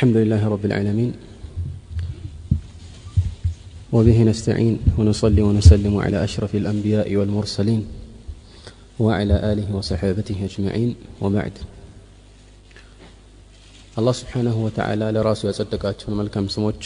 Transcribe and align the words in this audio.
الحمد 0.00 0.16
لله 0.16 0.48
رب 0.48 0.64
العالمين. 0.64 1.12
وبه 3.92 4.22
نستعين 4.22 4.80
ونصلي 4.98 5.42
ونسلم 5.42 5.96
على 5.96 6.24
أشرف 6.24 6.54
الأنبياء 6.54 7.16
والمرسلين 7.16 7.84
وعلى 8.96 9.52
آله 9.52 9.68
وصحابته 9.76 10.48
أجمعين. 10.48 10.96
وبعد 11.20 11.52
الله 13.98 14.12
سبحانه 14.12 14.56
وتعالى 14.64 15.12
لرأسه 15.12 15.48
يصدقات 15.48 16.08
ملكا 16.08 16.48
سموت 16.48 16.84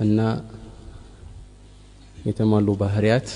أن 0.00 0.44
يتمالوا 2.26 2.76
بهريات 2.76 3.30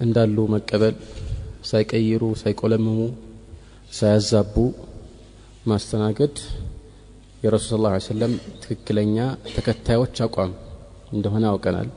عند 0.00 0.18
مكبل 0.18 0.94
سيكيروا 1.62 2.34
سيكولمموا 2.34 3.10
ሳያዛቡ 3.92 4.72
ማስተናገድ 5.62 6.36
የረሱል 7.42 7.84
ስ 7.96 8.08
ሰለም 8.08 8.32
ትክክለኛ 8.62 9.16
ተከታዮች 9.48 10.16
አቋም 10.26 10.52
እንደሆነ 11.12 11.44
አውቀናል። 11.50 11.88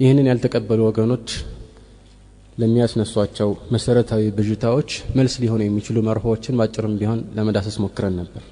ይህንን 0.00 0.28
ያልተቀበሉ 0.30 0.80
ወገኖች 0.88 1.28
ለሚያስነሷቸው 2.58 3.50
መሰረታዊ 3.74 4.24
ብዥታዎች 4.38 4.90
መልስ 5.18 5.34
ሊሆኑ 5.42 5.60
የሚችሉ 5.64 5.98
መርሆችን 6.08 6.58
ባጭርም 6.60 6.96
ቢሆን 7.00 7.20
ለመዳሰስ 7.36 7.76
ሞክረን 7.84 8.16
ነበር። 8.20 8.42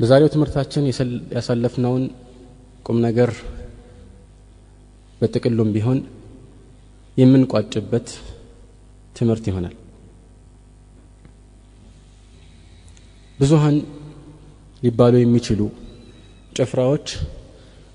በዛሬው 0.00 0.30
ትምህርታችን 0.34 0.88
ያሳለፍነውን 1.36 2.04
ቁም 2.86 2.98
ነገር 3.06 3.30
በጥቅሉም 5.20 5.72
ቢሆን 5.76 5.98
የምንቋጭበት 7.16 8.08
ትምህርት 9.16 9.44
ይሆናል 9.50 9.74
ብዙሃን 13.38 13.76
ሊባሉ 14.82 15.14
የሚችሉ 15.20 15.60
ጭፍራዎች 16.56 17.08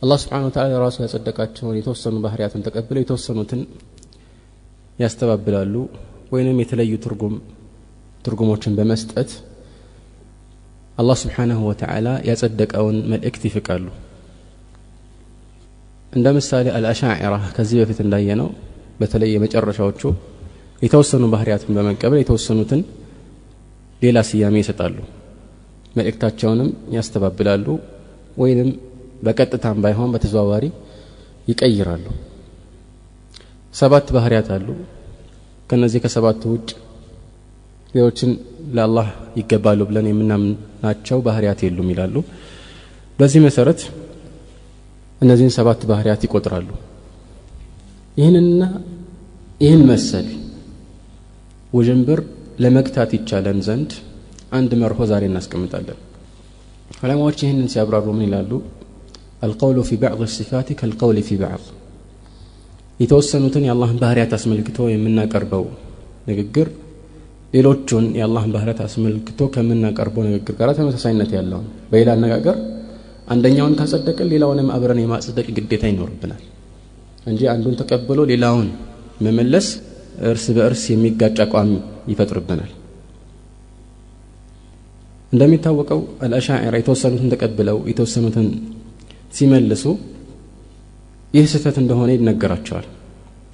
አላህ 0.01 0.17
ስብሓን 0.23 0.43
ወተላ 0.47 0.75
ራሱ 0.83 0.97
ያጸደቃቸውን 1.05 1.75
የተወሰኑ 1.79 2.15
ባህርያትን 2.25 2.63
ተቀብለው 2.67 3.01
የተወሰኑትን 3.03 3.61
ያስተባብላሉ 4.99 5.75
ወይንም 6.33 6.59
የተለዩ 6.61 6.93
ትርጉም 7.05 7.35
ትርጉሞችን 8.25 8.75
በመስጠት 8.77 9.31
አላህ 10.97 11.17
ስብሓንሁ 11.21 11.59
ወተዓላ 11.69 12.07
ያጸደቀውን 12.29 12.97
መልእክት 13.11 13.43
ይፍቃሉ። 13.49 13.85
እንደ 16.13 16.27
ምሳሌ 16.37 16.67
አልአሻዒራ 16.77 17.35
ከዚህ 17.55 17.77
በፊት 17.81 17.99
እንዳየ 18.05 18.35
ነው 18.41 18.49
በተለይ 18.99 19.29
የመጨረሻዎቹ 19.35 20.01
የተወሰኑ 20.81 21.25
ባህርያትን 21.33 21.75
በመቀበል 21.77 22.19
የተወሰኑትን 22.21 22.81
ሌላ 24.01 24.19
ስያሜ 24.29 24.55
ይሰጣሉ 24.63 24.95
መልእክታቸውንም 25.95 26.69
ያስተባብላሉ 26.95 27.65
ወይንም 28.37 28.69
በቀጥታም 29.23 29.79
ባይሆን 29.83 30.11
በተዘዋዋሪ 30.13 30.65
ይቀይራሉ። 31.47 32.05
ሰባት 33.73 34.07
ባህርያት 34.15 34.47
አሉ። 34.55 34.67
ከነዚህ 35.69 35.99
ከሰባቱ 36.03 36.41
ውጭ 36.53 36.69
ሌሎችን 37.93 38.31
ለአላህ 38.75 39.07
ይገባሉ 39.39 39.79
ብለን 39.89 40.07
የምናምናቸው 40.09 41.17
ባህርያት 41.27 41.59
የሉም 41.65 41.89
ይላሉ። 41.93 42.15
በዚህ 43.19 43.41
መሰረት 43.47 43.81
እነዚህን 45.21 45.53
ሰባት 45.57 45.81
ባህርያት 45.89 46.21
ይቆጥራሉ። 46.27 46.69
ይህንና 48.17 48.61
ይህን 49.61 49.81
መሰል 49.89 50.27
ውዥንብር 51.73 52.19
ለመግታት 52.59 53.11
ይቻለን 53.17 53.59
ዘንድ 53.67 53.91
አንድ 54.51 54.71
መርሆ 54.81 54.99
ዛሬ 55.11 55.23
እናስቀምጣለን። 55.29 55.99
ዑለማዎች 56.99 57.39
ይህንን 57.43 57.67
ሲያብራሩ 57.73 58.07
ምን 58.15 58.25
ይላሉ? 58.27 58.51
አልቀውሉ 59.45 59.77
ፊ 59.89 59.97
ባዕድ 60.01 60.31
ሲፋት 60.35 60.67
ከልቀውል 60.79 61.19
ፊ 61.27 61.37
ባዕድ። 61.41 61.63
የተወሰኑትን 62.99 63.63
የአላህን 63.67 63.99
ባህርያት 64.01 64.31
አስመልክቶ 64.37 64.79
የምናቀርበው 64.91 65.63
ንግግር 66.29 66.67
ሌሎቹን 67.53 68.05
የአላህን 68.17 68.51
ባህርያት 68.55 68.81
አስመልክቶ 68.85 69.39
ከምናቀርበው 69.55 70.23
ንግግር 70.27 70.53
ጋር 70.59 70.69
ተመሳሳይነት 70.79 71.31
ያለው 71.37 71.61
በሌላ 71.91 72.09
አነጋገር 72.17 72.57
አንደኛውን 73.33 73.73
ካጸደቅን 73.79 74.29
ሌላውንም 74.33 74.69
አብረን 74.75 74.99
የማጽደቅ 75.03 75.47
ግዴታ 75.57 75.83
ይኖርብናል 75.91 76.43
እንጂ 77.25 77.41
አንዱን 77.53 77.75
ተቀብሎ 77.81 78.19
ሌላውን 78.31 78.67
መመለስ 79.25 79.67
እርስ 80.29 80.45
በእርስ 80.55 80.83
የሚጋጭ 80.93 81.37
አቋም 81.45 81.69
ይፈጥርብናል 82.11 82.71
እንደሚታወቀው 85.33 85.99
አልአሻዒራ 86.25 86.75
የተወሰኑትን 86.79 87.29
ተቀብለው 87.33 87.77
የተወሰኑትን 87.89 88.47
ሲመልሱ 89.33 89.83
ይህ 91.33 91.45
ስህተት 91.51 91.77
እንደሆነ 91.81 92.09
ይነገራቸዋል። 92.15 92.87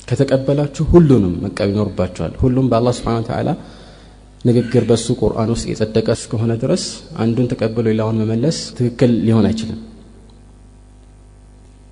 ከተቀበላችሁ 0.08 0.84
ሁሉንም 0.94 1.34
መቀበል 1.44 1.72
ይኖርባቸዋል። 1.74 2.34
ሁሉም 2.44 2.68
በአላህ 2.72 2.94
ስብሓን 3.00 3.26
ተዓላ 3.30 3.50
ንግግር 4.46 4.84
በሱ 4.90 5.08
ቁርአን 5.22 5.50
ውስጥ 5.54 5.66
የጸደቀ 5.72 6.08
እስከሆነ 6.18 6.52
ድረስ 6.64 6.84
አንዱን 7.24 7.48
ተቀብሎ 7.52 7.86
ሌላውን 7.90 8.20
መመለስ 8.22 8.58
ትክክል 8.78 9.12
ሊሆን 9.26 9.46
አይችልም። 9.50 9.80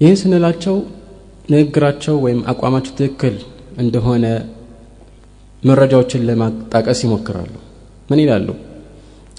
ይህን 0.02 0.17
ስንላቸው 0.22 0.75
ንግግራቸው 1.50 2.16
ወይም 2.25 2.40
አቋማቸው 2.52 2.94
ትክክል 3.00 3.35
እንደሆነ 3.84 4.25
መረጃዎችን 5.63 6.25
ለማጣቀስ 6.29 7.00
ይሞክራሉ። 7.06 7.53
ምን 8.09 8.19
ይላሉ 8.23 8.47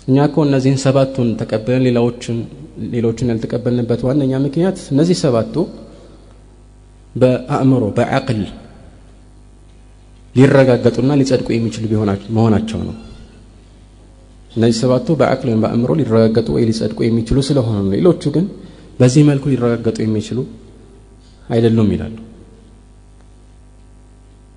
እኛ 0.09 0.17
እኮ 0.29 0.37
እነዚህን 0.47 0.79
ሰባቱን 0.85 1.29
ተቀብለን 1.41 1.83
ሌላዎችን 1.87 2.37
ሌሎችን 2.95 3.31
ያልተቀበልንበት 3.33 4.01
ዋነኛ 4.07 4.33
ምክንያት 4.45 4.79
እነዚህ 4.93 5.17
ሰባቱ 5.23 5.55
በአእምሮ 7.15 7.85
በአቅል 7.97 8.41
ሊረጋገጡና 10.35 11.11
ሊጸድቁ 11.21 11.49
የሚችሉ 11.55 11.85
መሆናቸው 12.37 12.81
ነው። 12.89 12.95
እነዚህ 14.51 14.77
ሰባቱ 14.83 15.09
በአቅል 15.21 15.49
ወይም 15.51 15.63
በአእምሮ 15.65 15.91
ሊረጋገጡ 16.01 16.49
ወይ 16.57 16.65
ሊጸድቁ 16.69 16.99
የሚችሉ 17.07 17.39
ስለሆኑ 17.49 17.77
ነው። 17.85 17.93
ሌሎቹ 17.97 18.23
ግን 18.37 18.47
በዚህ 19.01 19.23
መልኩ 19.31 19.45
ሊረጋገጡ 19.53 19.99
የሚችሉ 20.05 20.39
አይደሉም 21.49 21.89
ይላሉ። 21.95 22.17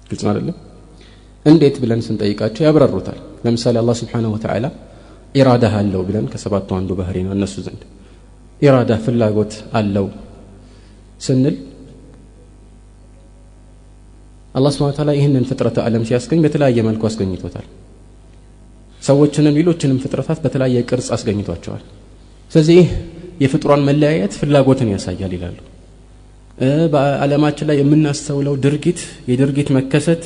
ግልጽ 0.10 0.24
አይደለም 0.30 0.58
እንዴት 1.46 1.76
ብለን 1.82 2.02
ስንጠይቃቸው 2.06 2.64
ያብራሩታል። 2.68 3.18
ለምሳሌ 3.46 3.76
አላህ 3.82 3.96
ስብሓንሁ 4.02 4.30
ወተዓላ 4.36 4.66
ኢራዳ 5.36 5.66
አለው 5.80 6.02
ብለን 6.08 6.26
ከሰባቱ 6.32 6.70
አንዱ 6.78 6.92
ባህሪ 7.00 7.18
ነው 7.26 7.34
እነሱ 7.38 7.56
ዘንድ። 7.66 7.82
ኢራዳ 8.62 8.92
ፍላጎት 9.04 9.54
አለው 9.80 10.08
ስንል 11.22 11.56
አላህ 14.56 14.72
ስብሓን 14.76 14.96
ታላ 14.98 15.10
ይህንን 15.18 15.44
ፍጥረተ 15.50 15.78
ዓለም 15.86 16.04
ሲያስገኝ 16.10 16.40
በተለያየ 16.46 16.80
መልኩ 16.88 17.04
አስገኝቶታል። 17.10 17.66
ሰዎችንም 19.02 19.56
ሌሎችንም 19.60 19.98
ፍጥረታት 20.04 20.40
በተለያየ 20.46 20.80
ቅርጽ 20.90 21.08
አስገኝቷቸዋል። 21.16 21.84
ስለዚህ 22.52 22.80
የፍጡሯን 23.44 23.84
መለያየት 23.90 24.34
ፍላጎትን 24.40 24.90
ያሳያል 24.94 25.34
ይላሉ። 25.38 25.58
በዓለማችን 26.94 27.68
ላይ 27.70 27.78
የምናስተውለው 27.82 28.56
ድርጊት 28.64 29.00
የድርጊት 29.30 29.70
መከሰት 29.78 30.24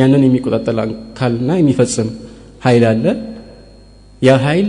ያንን 0.00 0.22
የሚቆጣጠል 0.26 0.78
አካልና 0.84 1.50
የሚፈጽም 1.58 2.08
ኃይል 2.64 2.84
አለ 2.90 3.04
ያ 4.22 4.32
ኃይል 4.44 4.68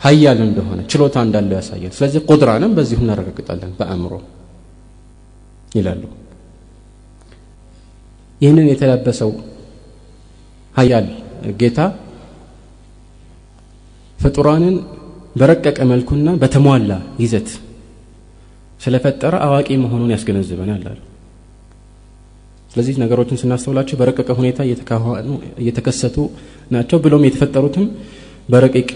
ሀያል 0.00 0.38
እንደሆነ 0.46 0.80
ችሎታ 0.92 1.16
እንዳለው 1.26 1.56
ያሳያል። 1.58 1.92
ስለዚህ 1.96 2.20
ቁድራንም 2.30 2.72
በዚሁ 2.76 2.98
እናረጋግጣለን 3.04 3.72
በአእምሮ 3.78 4.12
ይላሉ። 5.72 6.02
ይህንን 8.40 8.66
የተላበሰው 8.70 9.30
ሀያል 10.74 11.06
ጌታ 11.60 11.78
ፍጡራንን 14.18 14.74
በረቀቀ 15.40 15.78
መልኩና 15.92 16.28
በተሟላ 16.42 16.92
ይዘት 17.22 17.48
ስለፈጠረ 18.80 19.34
አዋቂ 19.46 19.68
መሆኑን 19.82 20.10
ያስገነዝበናል 20.14 20.82
አሉ። 20.90 21.00
ስለዚህ 22.72 22.94
ነገሮችን 23.02 23.38
ስናስተውላቸው 23.40 23.96
በረቀቀ 24.00 24.28
ሁኔታ 24.38 24.58
እየተከሰቱ 25.60 26.16
ናቸው። 26.74 26.98
ብሎም 27.04 27.24
የተፈጠሩትም 27.26 27.86
በረቂቅ 28.48 28.88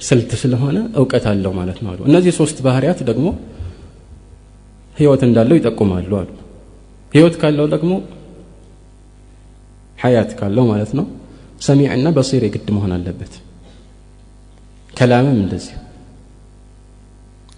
ስልት 0.00 0.30
ስለሆነ 0.40 0.78
እውቀት 1.00 1.24
አለው 1.30 1.52
ማለት 1.58 1.78
ነው 1.84 1.90
አሉ። 1.92 2.00
እነዚህ 2.08 2.32
ሶስት 2.40 2.58
ባህርያት 2.66 3.00
ደግሞ 3.10 3.26
ህይወት 4.96 5.22
እንዳለው 5.28 5.56
ይጠቁማሉ 5.58 6.10
አሉ። 6.20 6.30
ህይወት 7.12 7.34
ካለው 7.42 7.66
ደግሞ 7.74 7.92
ሀያት 9.98 10.30
ካለው 10.38 10.64
ማለት 10.72 10.92
ነው። 10.98 11.06
ሰሚዕና 11.60 12.08
በሲር 12.16 12.42
የግድ 12.46 12.68
መሆን 12.76 12.92
አለበት። 12.96 13.32
ከላምም 14.92 15.38
እንደዚህ 15.42 15.74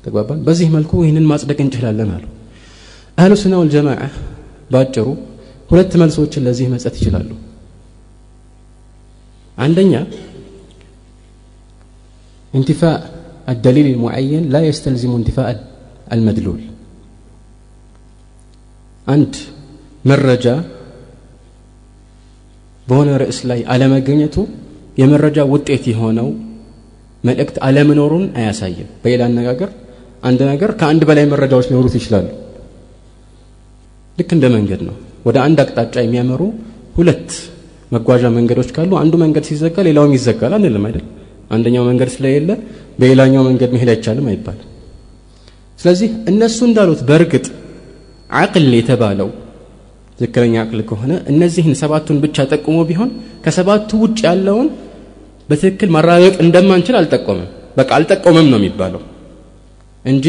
ተግባባን? 0.05 0.41
በዚህ 0.47 0.69
መልኩ 0.75 0.93
ይህንን 1.05 1.27
ማጽደቅ 1.31 1.59
እንችላለን 1.65 2.11
አሉ። 2.17 2.25
አህሉ 3.19 3.33
ሱና 3.43 3.55
ወልጀማዓ 3.61 4.01
ባጭሩ 4.71 5.07
ሁለት 5.71 5.93
መልሶችን 6.01 6.45
ለዚህ 6.47 6.67
መስጠት 6.75 6.95
ይችላሉ። 7.01 7.31
አንደኛ 9.59 9.93
انتفاء 12.54 13.00
الدليل 13.48 13.88
المعين 13.94 14.44
لا 14.54 14.62
يستلزم 14.70 15.12
انتفاء 15.20 15.48
المدلول 16.16 16.62
አንድ 19.08 19.34
መረጃ 20.10 20.46
በሆነ 22.88 23.10
ርዕስ 23.22 23.40
ላይ 23.50 23.60
አለመገኘቱ 23.74 24.36
የመረጃ 25.02 25.38
ውጤት 25.54 25.84
የሆነው 25.92 26.28
መልእክት 27.24 27.56
አለመኖሩን 27.68 28.26
አያሳይም 28.40 28.90
በሌላ 29.04 29.22
አነጋገር 29.30 29.70
አንድ 30.30 30.40
ነገር 30.52 30.70
ከአንድ 30.80 31.02
በላይ 31.10 31.26
መረጃዎች 31.34 31.68
ሊኖሩት 31.72 31.96
ይችላሉ 32.00 32.28
ልክ 34.18 34.32
እንደ 34.38 34.46
መንገድ 34.56 34.82
ነው 34.88 34.96
ወደ 35.28 35.38
አንድ 35.46 35.60
አቅጣጫ 35.64 35.96
የሚያመሩ 36.06 36.42
ሁለት 36.98 37.30
መጓዣ 37.96 38.24
መንገዶች 38.38 38.70
ካሉ 38.78 38.92
አንዱ 39.04 39.14
መንገድ 39.24 39.46
ሲዘጋ 39.50 39.78
ሌላውም 39.88 40.14
ይዘጋል 40.18 40.54
አንልም 40.58 40.84
አይደል 40.90 41.06
አንደኛው 41.51 41.85
መንገድ 41.91 42.11
ስለሌለ 42.15 42.51
በሌላኛው 42.99 43.43
መንገድ 43.49 43.71
መሄድ 43.75 43.91
አይቻልም 43.95 44.27
አይባልም 44.33 44.69
ስለዚህ 45.79 46.11
እነሱ 46.31 46.59
እንዳሉት 46.69 47.01
በእርግጥ 47.09 47.47
አቅል 48.41 48.69
የተባለው 48.79 49.29
ትክክለኛ 50.19 50.55
አቅል 50.63 50.81
ከሆነ 50.91 51.13
እነዚህን 51.33 51.75
ሰባቱን 51.81 52.19
ብቻ 52.25 52.47
ጠቁሞ 52.53 52.77
ቢሆን 52.91 53.11
ከሰባቱ 53.45 53.91
ውጭ 54.05 54.19
ያለውን 54.29 54.69
በትክክል 55.49 55.89
ማረጋገጥ 55.95 56.37
እንደማንችል 56.45 56.97
አልጠቆመም። 57.01 57.49
በቃ 57.79 57.91
አልጠቆመም 57.99 58.47
ነው 58.53 58.59
የሚባለው 58.61 59.03
እንጂ 60.05 60.27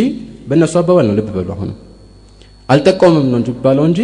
በእነሱ 0.50 0.74
አባባል 0.82 1.06
ነው 1.10 1.16
ልብ 1.20 1.30
በሉ 1.36 1.50
አሁንም። 1.56 1.78
አልጠቆመም 2.70 3.28
ነው 3.34 3.40
የሚባለው 3.42 3.84
እንጂ 3.90 4.00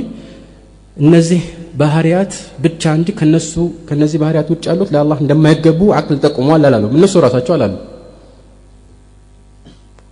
እነዚህ 0.97 1.41
ባህሪያት 1.71 2.33
ብቻ 2.63 2.83
እንጂ 2.97 3.09
ከነሱ 3.19 3.53
ከነዚህ 3.89 4.19
ባህሪያት 4.23 4.47
ውጭ 4.53 4.63
ያሉት 4.69 4.89
ለአላህ 4.93 5.17
እንደማይገቡ 5.23 5.81
አቅል 5.99 6.17
ጠቁመዋል 6.25 6.63
አላሉም። 6.69 6.95
እነሱ 6.97 7.13
ራሳቸው 7.25 7.53
አላሉ። 7.55 7.73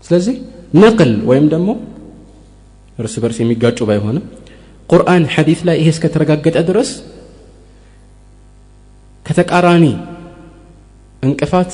ስለዚህ 0.06 0.36
ነቅል 0.82 1.12
ወይም 1.30 1.48
ደግሞ 1.54 1.70
እርስ 2.98 3.16
በርስ 3.24 3.38
የሚጋጩ 3.42 3.80
ባይሆንም 3.90 4.26
ቁርአን 4.90 5.24
ሐዲስ 5.34 5.60
ላይ 5.68 5.76
ይሄ 5.82 5.90
እስከተረጋገጠ 5.96 6.58
ድረስ 6.70 6.90
ከተቃራኒ 9.26 9.86
እንቅፋት 11.24 11.74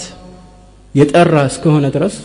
የጠራ 0.96 1.36
እስከሆነ 1.52 1.86
ድረስ 1.96 2.16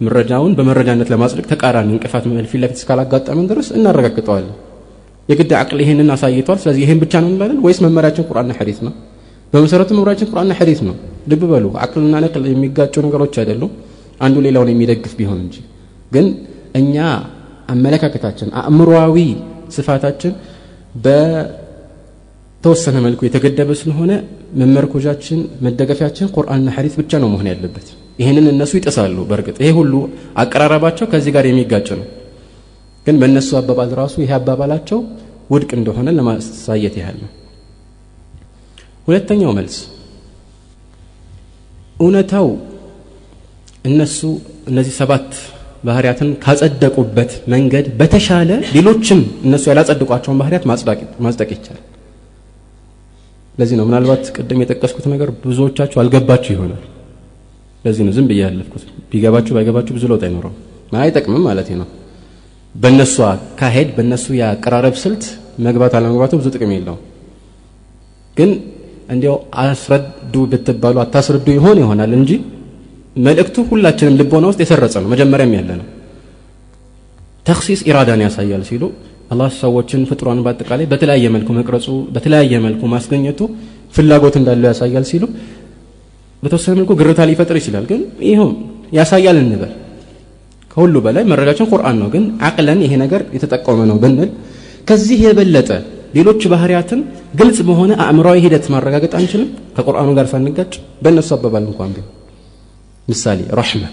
መረጃውን 0.00 0.52
በመረጃነት 0.58 1.08
ለማጽደቅ 1.12 1.46
ተቃራኒ 1.52 1.88
እንቅፋት 1.94 2.24
ፊት 2.50 2.60
ለፊት 2.62 2.78
እስካላጋጠመን 2.80 3.48
ድረስ 3.50 3.68
እናረጋግጠዋለን 3.78 4.54
የግድ 5.30 5.50
አቅል 5.58 5.78
ይሄንን 5.82 6.08
አሳይቷል። 6.14 6.58
ስለዚህ 6.62 6.82
ይሄን 6.84 6.98
ብቻ 7.02 7.12
ነው 7.22 7.28
እንላለን 7.32 7.58
ወይስ 7.64 7.78
መመሪያችን 7.84 8.24
ቁርአንና 8.30 8.52
ሐዲስ 8.60 8.78
ነው? 8.86 8.92
በመሰረቱ 9.52 9.90
መምሪያችን 9.98 10.28
ቁርአንና 10.32 10.52
ሐዲስ 10.60 10.80
ነው። 10.88 10.94
ልብ 11.30 11.42
በሉ 11.52 11.66
አቅልና 11.84 12.14
ነቅል 12.24 12.44
የሚጋጩ 12.50 12.94
ነገሮች 13.06 13.34
አይደሉም። 13.42 13.72
አንዱ 14.20 14.36
ሌላውን 14.46 14.70
የሚደግፍ 14.72 15.12
ቢሆን 15.18 15.38
እንጂ። 15.44 15.56
ግን 16.12 16.26
እኛ 16.80 16.96
አመለካከታችን 17.68 18.48
አእምሮዊ 18.60 19.16
ስፋታችን 19.76 20.32
በተወሰነ 21.04 22.96
መልኩ 23.06 23.20
የተገደበ 23.26 23.70
ስለሆነ 23.80 24.12
መመርኮዣችን 24.60 25.38
መደገፊያችን 25.64 26.30
ቁርአንና 26.36 26.68
ሐዲስ 26.76 26.94
ብቻ 27.00 27.12
ነው 27.22 27.28
መሆን 27.34 27.48
ያለበት። 27.52 27.86
ይህንን 28.20 28.46
እነሱ 28.52 28.72
ይጥሳሉ 28.78 29.18
በእርግጥ። 29.28 29.56
ይሄ 29.62 29.70
ሁሉ 29.78 29.92
አቀራረባቸው 30.42 31.06
ከዚህ 31.12 31.32
ጋር 31.36 31.44
የሚጋጭ 31.50 31.88
ነው 32.00 32.06
ግን 33.06 33.16
በእነሱ 33.20 33.50
አባባል 33.60 33.90
ራሱ 34.00 34.14
ይሄ 34.22 34.32
አባባላቸው 34.38 34.98
ውድቅ 35.50 35.70
እንደሆነ 35.78 36.08
ለማሳየት 36.16 36.96
ያህል 37.00 37.16
ነው። 37.22 37.30
ሁለተኛው 39.06 39.52
መልስ 39.58 39.76
እውነታው 41.96 42.48
እነሱ 43.84 44.18
እነዚህ 44.70 44.94
ሰባት 45.00 45.28
ባህሪያትን 45.84 46.30
ካጸደቁበት 46.44 47.30
መንገድ 47.52 47.86
በተሻለ 48.00 48.50
ሌሎችም 48.76 49.20
እነሱ 49.46 49.64
ያላጸድቋቸውን 49.70 50.38
ባህሪያት 50.40 50.64
ማጽደቅ 51.22 51.48
ይቻላል። 51.54 51.84
ለዚህ 53.54 53.76
ነው 53.78 53.86
ምናልባት 53.88 54.24
ቅድም 54.36 54.60
የጠቀስኩት 54.62 55.06
ነገር 55.12 55.30
ብዙዎቻችሁ 55.44 55.98
አልገባችሁ 56.02 56.52
ይሆናል። 56.56 56.82
ለዚህ 57.84 58.02
ነው 58.06 58.12
ዝም 58.16 58.26
ብዬ 58.30 58.40
ያለፍኩት። 58.44 58.84
ቢገባችሁ 59.10 59.52
ባይገባችሁ 59.56 59.92
ብዙ 59.96 60.04
ለውጥ 60.12 60.22
አይኖረው 60.28 60.52
አይጠቅምም 61.00 61.42
ማለት 61.48 61.68
ነው 61.80 61.88
በእነሱ 62.74 63.14
አካሄድ 63.28 63.88
በእነሱ 63.96 64.26
የአቀራረብ 64.38 64.94
ስልት 65.02 65.24
መግባት 65.66 65.92
አለመግባቱ 65.98 66.32
ብዙ 66.40 66.48
ጥቅም 66.54 66.72
የለውም። 66.74 67.00
ግን 68.36 68.50
እንዲያው 69.14 69.36
አስረዱ 69.62 70.34
ብትባሉ 70.50 70.96
አታስረዱ 71.04 71.46
ይሆን 71.56 71.78
ይሆናል 71.82 72.12
እንጂ 72.18 72.32
መልእክቱ 73.18 73.56
ሁላችንም 73.70 74.16
ልቦና 74.20 74.44
ውስጥ 74.50 74.60
የሰረጸ 74.64 74.94
ነው 75.02 75.08
መጀመሪያም 75.14 75.54
ያለ 75.58 75.70
ነው። 75.80 75.86
ተክሲስ 77.46 77.80
ኢራዳን 77.88 78.20
ያሳያል 78.24 78.62
ሲሉ 78.68 78.82
አላህ 79.32 79.48
ሰዎችን 79.62 80.00
ፍጥሯን 80.08 80.40
በአጠቃላይ 80.44 80.86
በተለያየ 80.92 81.26
መልኩ 81.34 81.48
መቅረጹ 81.58 81.86
በተለያየ 82.14 82.54
መልኩ 82.64 82.82
ማስገኘቱ 82.94 83.40
ፍላጎት 83.94 84.34
እንዳለው 84.40 84.68
ያሳያል 84.70 85.04
ሲሉ 85.10 85.24
በተወሰነ 86.42 86.72
መልኩ 86.78 86.92
ግርታ 87.00 87.20
ሊፈጥር 87.30 87.56
ይችላል። 87.60 87.84
ግን 87.90 88.00
ይኸው 88.28 88.48
ያሳያል 88.98 89.38
እንበል 89.42 89.72
ከሁሉ 90.70 90.96
በላይ 91.04 91.24
መረጃችን 91.30 91.68
ቁርአን 91.72 91.96
ነው 92.00 92.08
ግን 92.12 92.24
አቅለን 92.46 92.80
ይሄ 92.84 92.92
ነገር 93.02 93.22
የተጠቆመ 93.36 93.80
ነው 93.90 93.96
ብንል 94.02 94.30
ከዚህ 94.88 95.18
የበለጠ 95.24 95.70
ሌሎች 96.16 96.42
ባህሪያትን 96.52 97.00
ግልጽ 97.38 97.58
በሆነ 97.66 97.90
አእምራዊ 98.04 98.38
ሂደት 98.44 98.64
ማረጋገጥ 98.72 99.12
አንችልም? 99.18 99.48
ከቁርአኑ 99.76 100.08
ጋር 100.18 100.26
ሳንጋጭ 100.32 100.72
በእነሱ 101.02 101.28
አባባል 101.36 101.64
እንኳን 101.68 101.90
ቢሆን። 101.96 102.08
ምሳሌ 103.08 103.40
ረሕመ። 103.58 103.84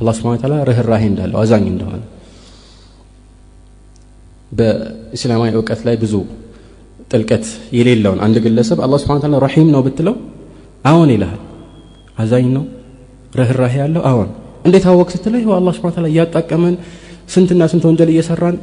አላህ 0.00 0.14
ስብሓን 0.18 0.38
ታላ 0.42 0.54
ርኅራሄ 0.68 1.02
እንዳለው 1.10 1.38
አዛኝ 1.42 1.64
እንደሆነ። 1.72 2.02
በእስላማዊ 4.52 5.50
እውቀት 5.54 5.80
ላይ 5.86 5.96
ብዙ 6.02 6.14
ጥልቀት 7.10 7.46
የሌለውን 7.76 8.20
አንድ 8.24 8.36
ግለሰብ 8.44 8.78
አላህ 8.84 8.98
ስብሓን 9.02 9.22
ታላ 9.24 9.38
ረሒም 9.44 9.68
ነው 9.74 9.82
ብትለው 9.86 10.14
አዎን 10.84 11.10
ይልሃል። 11.14 11.40
አዛኝ 12.18 12.46
ነው? 12.56 12.64
ርኅራሄ 13.38 13.74
ያለው 13.82 14.02
አዎን 14.10 14.30
እንዴት 14.64 14.84
አወቅ 14.90 15.08
ስትለው 15.14 15.38
ይኸው 15.40 15.54
አላህ 15.58 15.72
ስብሓን 15.76 15.94
ታላ 15.96 16.06
እያጣቀመን 16.12 16.74
ስንትና 17.28 17.62
ስንት 17.72 17.84
ወንጀል 17.88 18.10
እየሰራን 18.12 18.56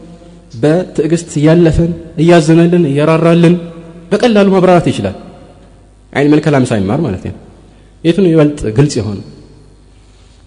በትዕግስት 0.61 1.31
እያለፈን 1.39 1.91
እያዘነልን 2.23 2.83
እየራራልን 2.91 3.55
በቀላሉ 4.11 4.47
ማብራራት 4.55 4.85
ይችላል። 4.91 5.15
አይን 6.13 6.29
መልከላም 6.33 6.65
ሳይማር 6.69 6.99
ማለት 7.05 7.23
ነው። 7.27 7.35
የቱን 8.03 8.27
ይበልጥ 8.31 8.59
ግልጽ 8.77 8.93
የሆነ 8.99 9.19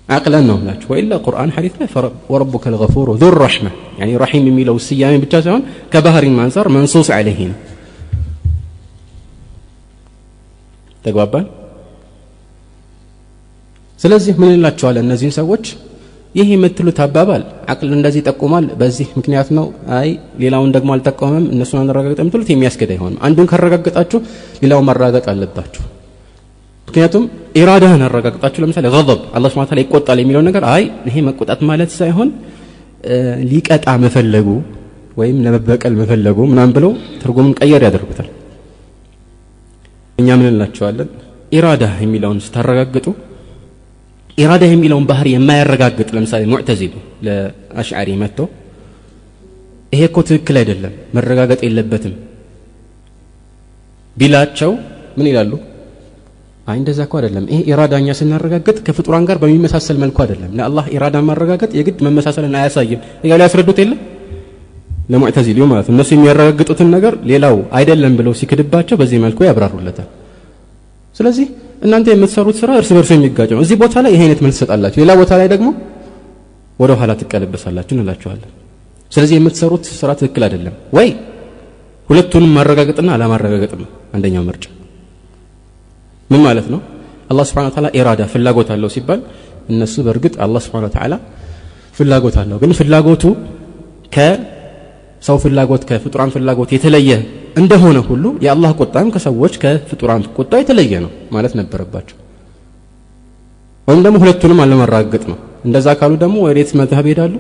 አቅለን 0.09 0.45
ነው 0.49 0.57
ምላችሁ 0.61 0.89
ወኢላ 0.93 1.15
ቁርአን 1.25 1.51
ሐዲት 1.55 1.75
ላይ 1.81 1.89
ወረቡከ 2.33 2.65
ልገፉሩ 2.75 3.09
ዙ 3.21 3.31
ረሕመ 3.37 3.67
ያኒ 3.99 4.11
ረሒም 4.23 4.45
የሚለው 4.51 4.77
ስያሜ 4.85 5.15
ብቻ 5.25 5.35
ሳይሆን 5.45 5.63
ከባህሪም 5.93 6.39
አንጻር 6.45 6.67
መንሱስ 6.77 7.09
አለይህ 7.17 7.41
ነው። 7.51 7.59
ተግባባን 11.05 11.45
ስለዚህ 14.01 14.33
ምን 14.41 14.51
እንላቸዋለን 14.51 15.05
እነዚህን 15.07 15.35
ሰዎች? 15.39 15.65
ይህ 16.35 16.49
የምትሉት 16.53 16.99
አባባል 17.05 17.43
አቅል 17.73 17.91
እንደዚህ 17.97 18.21
ይጠቁማል 18.23 18.65
በዚህ 18.81 19.07
ምክንያት 19.19 19.49
ነው 19.59 19.67
አይ 19.99 20.09
ሌላውን 20.43 20.71
ደግሞ 20.75 20.91
አልጠቀመም 20.95 21.45
እነሱን 21.55 21.79
አናረጋግጥ 21.83 22.19
የምትሉት 22.23 22.49
የሚያስገድ 22.53 22.91
አይሆንም 22.95 23.21
አንዱን 23.27 23.47
ካረጋገጣችሁ 23.53 24.19
ሌላውን 24.63 24.87
ማረጋገጥ 24.89 25.27
አለባችሁ። 25.33 25.83
ምክንያቱም 26.89 27.25
ኢራዳህን 27.61 28.03
አረጋግጣችሁ 28.07 28.61
ለምሳሌ 28.65 28.87
ገضብ 28.95 29.23
አላህ 29.37 29.51
ስብሐ 29.55 29.79
ይቆጣል 29.83 30.19
የሚለው 30.23 30.43
ነገር 30.49 30.65
አይ 30.75 30.85
ይሄ 31.09 31.17
መቆጣት 31.29 31.63
ማለት 31.71 31.91
ሳይሆን 31.99 32.29
ሊቀጣ 33.51 33.89
መፈለጉ 34.05 34.49
ወይም 35.17 35.37
ለመበቀል 35.45 35.95
መፈለጉ 36.01 36.39
ምናምን 36.53 36.73
ብለው 36.77 36.93
ትርጉምን 37.23 37.55
ቀየር 37.61 37.83
ያደርጉታል። 37.87 38.29
እኛ 40.19 40.29
ምን 40.39 40.49
እንላቸዋለን? 40.53 41.09
ኢራዳ 41.53 41.85
የሚለውን 42.05 42.39
ስታረጋግጡ 42.47 43.07
ኢራዳ 44.39 44.65
የሚለውን 44.71 45.07
ባህሪ 45.11 45.29
የማያረጋግጥ 45.35 46.09
ለምሳሌ 46.17 46.43
ሙዕተዚሉ 46.53 46.95
ለአሽዓሪ 47.27 48.11
መጥቶ 48.23 48.39
ይሄ 49.93 50.03
እኮ 50.09 50.19
ትክክል 50.29 50.57
አይደለም 50.61 50.95
መረጋገጥ 51.17 51.61
የለበትም 51.67 52.15
ቢላቸው 54.17 54.71
ምን 55.19 55.27
ይላሉ? 55.31 55.53
አይ 56.67 56.77
እንደዛ 56.81 56.99
እኮ 57.07 57.15
አይደለም። 57.19 57.45
ይሄ 57.53 57.59
ኢራዳኛ 57.71 58.09
ስናረጋግጥ 58.19 58.77
ከፍጡራን 58.87 59.25
ጋር 59.29 59.37
በሚመሳሰል 59.43 59.97
መልኩ 60.03 60.17
አይደለም። 60.25 60.51
ለአላህ 60.59 60.87
ኢራዳ 60.95 61.17
ማረጋገጥ 61.29 61.71
የግድ 61.79 61.99
መመሳሰልን 62.07 62.55
አያሳይም። 62.61 63.01
እያሉ 63.25 63.41
ያስረዱት 63.47 63.79
የለም? 63.83 64.01
ለሙዕተዚሊው 65.09 65.67
ማለት 65.71 65.87
እነሱ 65.93 66.11
የሚያረጋግጡትን 66.17 66.89
ነገር 66.97 67.15
ሌላው 67.31 67.57
አይደለም 67.79 68.15
ብለው 68.19 68.33
ሲክድባቸው 68.41 68.97
በዚህ 69.01 69.19
መልኩ 69.25 69.39
ያብራሩለታል። 69.49 70.09
ስለዚህ 71.17 71.47
እናንተ 71.79 72.07
የምትሰሩት 72.13 72.57
ስራ 72.61 72.71
እርስ 72.81 72.91
በርሱ 72.97 73.11
የሚጋጭ 73.17 73.51
ነው። 73.57 73.63
እዚህ 73.65 73.77
ቦታ 73.83 73.95
ላይ 74.05 74.13
ይሄ 74.15 74.23
አይነት 74.27 74.41
መልስ 74.45 74.57
ትሰጣላችሁ። 74.57 74.99
ሌላ 75.03 75.13
ቦታ 75.21 75.33
ላይ 75.41 75.49
ደግሞ 75.55 75.69
ወደ 76.79 76.93
ኋላ 77.01 77.13
ትቀለበሳላችሁ 77.21 77.95
እንላችኋለን። 77.97 78.51
ስለዚህ 79.13 79.35
የምትሰሩት 79.39 79.85
ስራ 80.01 80.11
ትክክል 80.21 80.43
አይደለም። 80.47 80.75
ወይ? 80.97 81.09
ሁለቱንም 82.09 82.53
ማረጋገጥና 82.57 83.09
አለማረጋገጥ 83.17 83.73
ነው 83.81 83.89
አንደኛው 84.15 84.43
ምርጫ። 84.49 84.65
ምን 86.31 86.41
ማለት 86.47 86.67
ነው? 86.73 86.81
አላህ 87.31 87.45
ስብሓን 87.49 87.73
ታላ 87.75 87.87
ኢራዳ 87.99 88.23
ፍላጎት 88.33 88.69
አለው 88.75 88.91
ሲባል 88.95 89.21
እነሱ 89.71 89.95
በእርግጥ 90.07 90.35
አላህ 90.45 90.61
ስብሓን 90.67 90.85
ወተዓላ 90.89 91.15
ፍላጎት 91.95 92.37
አለው። 92.43 92.57
ግን 92.63 92.71
ፍላጎቱ 92.79 93.25
ከሰው 94.15 95.37
ፍላጎት 95.45 95.83
ከፍጡራን 95.91 96.31
ፍላጎት 96.35 96.71
የተለየ 96.77 97.11
እንደሆነ 97.57 97.99
ሁሉ 98.09 98.25
የአላህ 98.45 98.71
ቁጣም 98.81 99.07
ከሰዎች 99.15 99.55
ከፍጡራን 99.63 100.23
ቁጣ 100.37 100.53
የተለየ 100.61 100.95
ነው 101.05 101.13
ማለት 101.35 101.53
ነበረባቸው። 101.61 102.17
ወይም 103.89 104.01
ደግሞ 104.05 104.17
ሁለቱንም 104.23 104.59
አለመራገጥ 104.65 105.23
ነው። 105.31 105.39
እንደዛ 105.65 105.89
ካሉ 106.01 106.13
ደግሞ 106.23 106.37
ወዴት 106.47 106.71
መዝሀብ 106.81 107.07
ይሄዳሉ? 107.09 107.35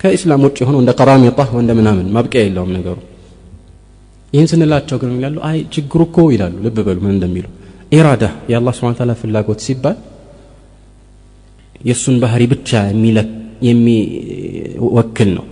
ከኢስላም 0.00 0.42
ውጭ 0.46 0.56
የሆነው 0.62 0.80
እንደ 0.82 0.92
ቀራሚጣ 0.98 1.38
እንደ 1.60 1.72
ምናምን 1.78 2.06
ማብቂያ 2.14 2.42
የለውም 2.46 2.72
ነገሩ። 2.76 2.96
ይህን 4.32 4.48
ስንላቸው 4.52 4.96
ግን 5.02 5.10
ይላሉ 5.18 5.36
አይ 5.48 5.58
ችግሩ 5.74 6.00
እኮ 6.08 6.18
ይላሉ 6.34 6.54
ልብ 6.64 6.78
በሉ 6.86 6.98
ምን 7.04 7.12
እንደሚሉ። 7.16 7.46
ኢራዳ 7.92 8.22
የአላህ 8.50 8.72
ስብን 8.78 8.96
ታላ 8.98 9.12
ፍላጎት 9.20 9.60
ሲባል 9.66 9.96
የእሱን 11.80 12.16
ባህሪ 12.22 12.42
ብቻ 12.52 12.70
የሚወክል 13.68 15.30
ነው። 15.36 15.44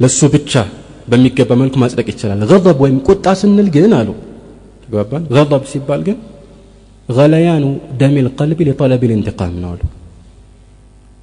ለእሱ 0.00 0.20
ብቻ 0.34 0.52
በሚገባ 1.08 1.50
መልኩ 1.60 1.74
ማጽደቅ 1.82 2.06
ይችላል 2.12 2.40
ገضብ 2.52 2.78
ወይም 2.84 2.98
ቁጣ 3.06 3.26
ስንል 3.40 3.68
ግን 3.74 3.92
አሉ። 3.98 4.10
ተግባባን 4.84 5.24
ገضብ 5.36 5.62
ሲባል 5.72 6.00
ግን 6.06 6.16
ገለያኑ 7.08 7.64
ደም 8.00 8.14
ልቀልቢ 8.26 8.60
ሊጠለብ 8.68 9.02
ልእንትቃም 9.10 9.54
ነው 9.64 9.72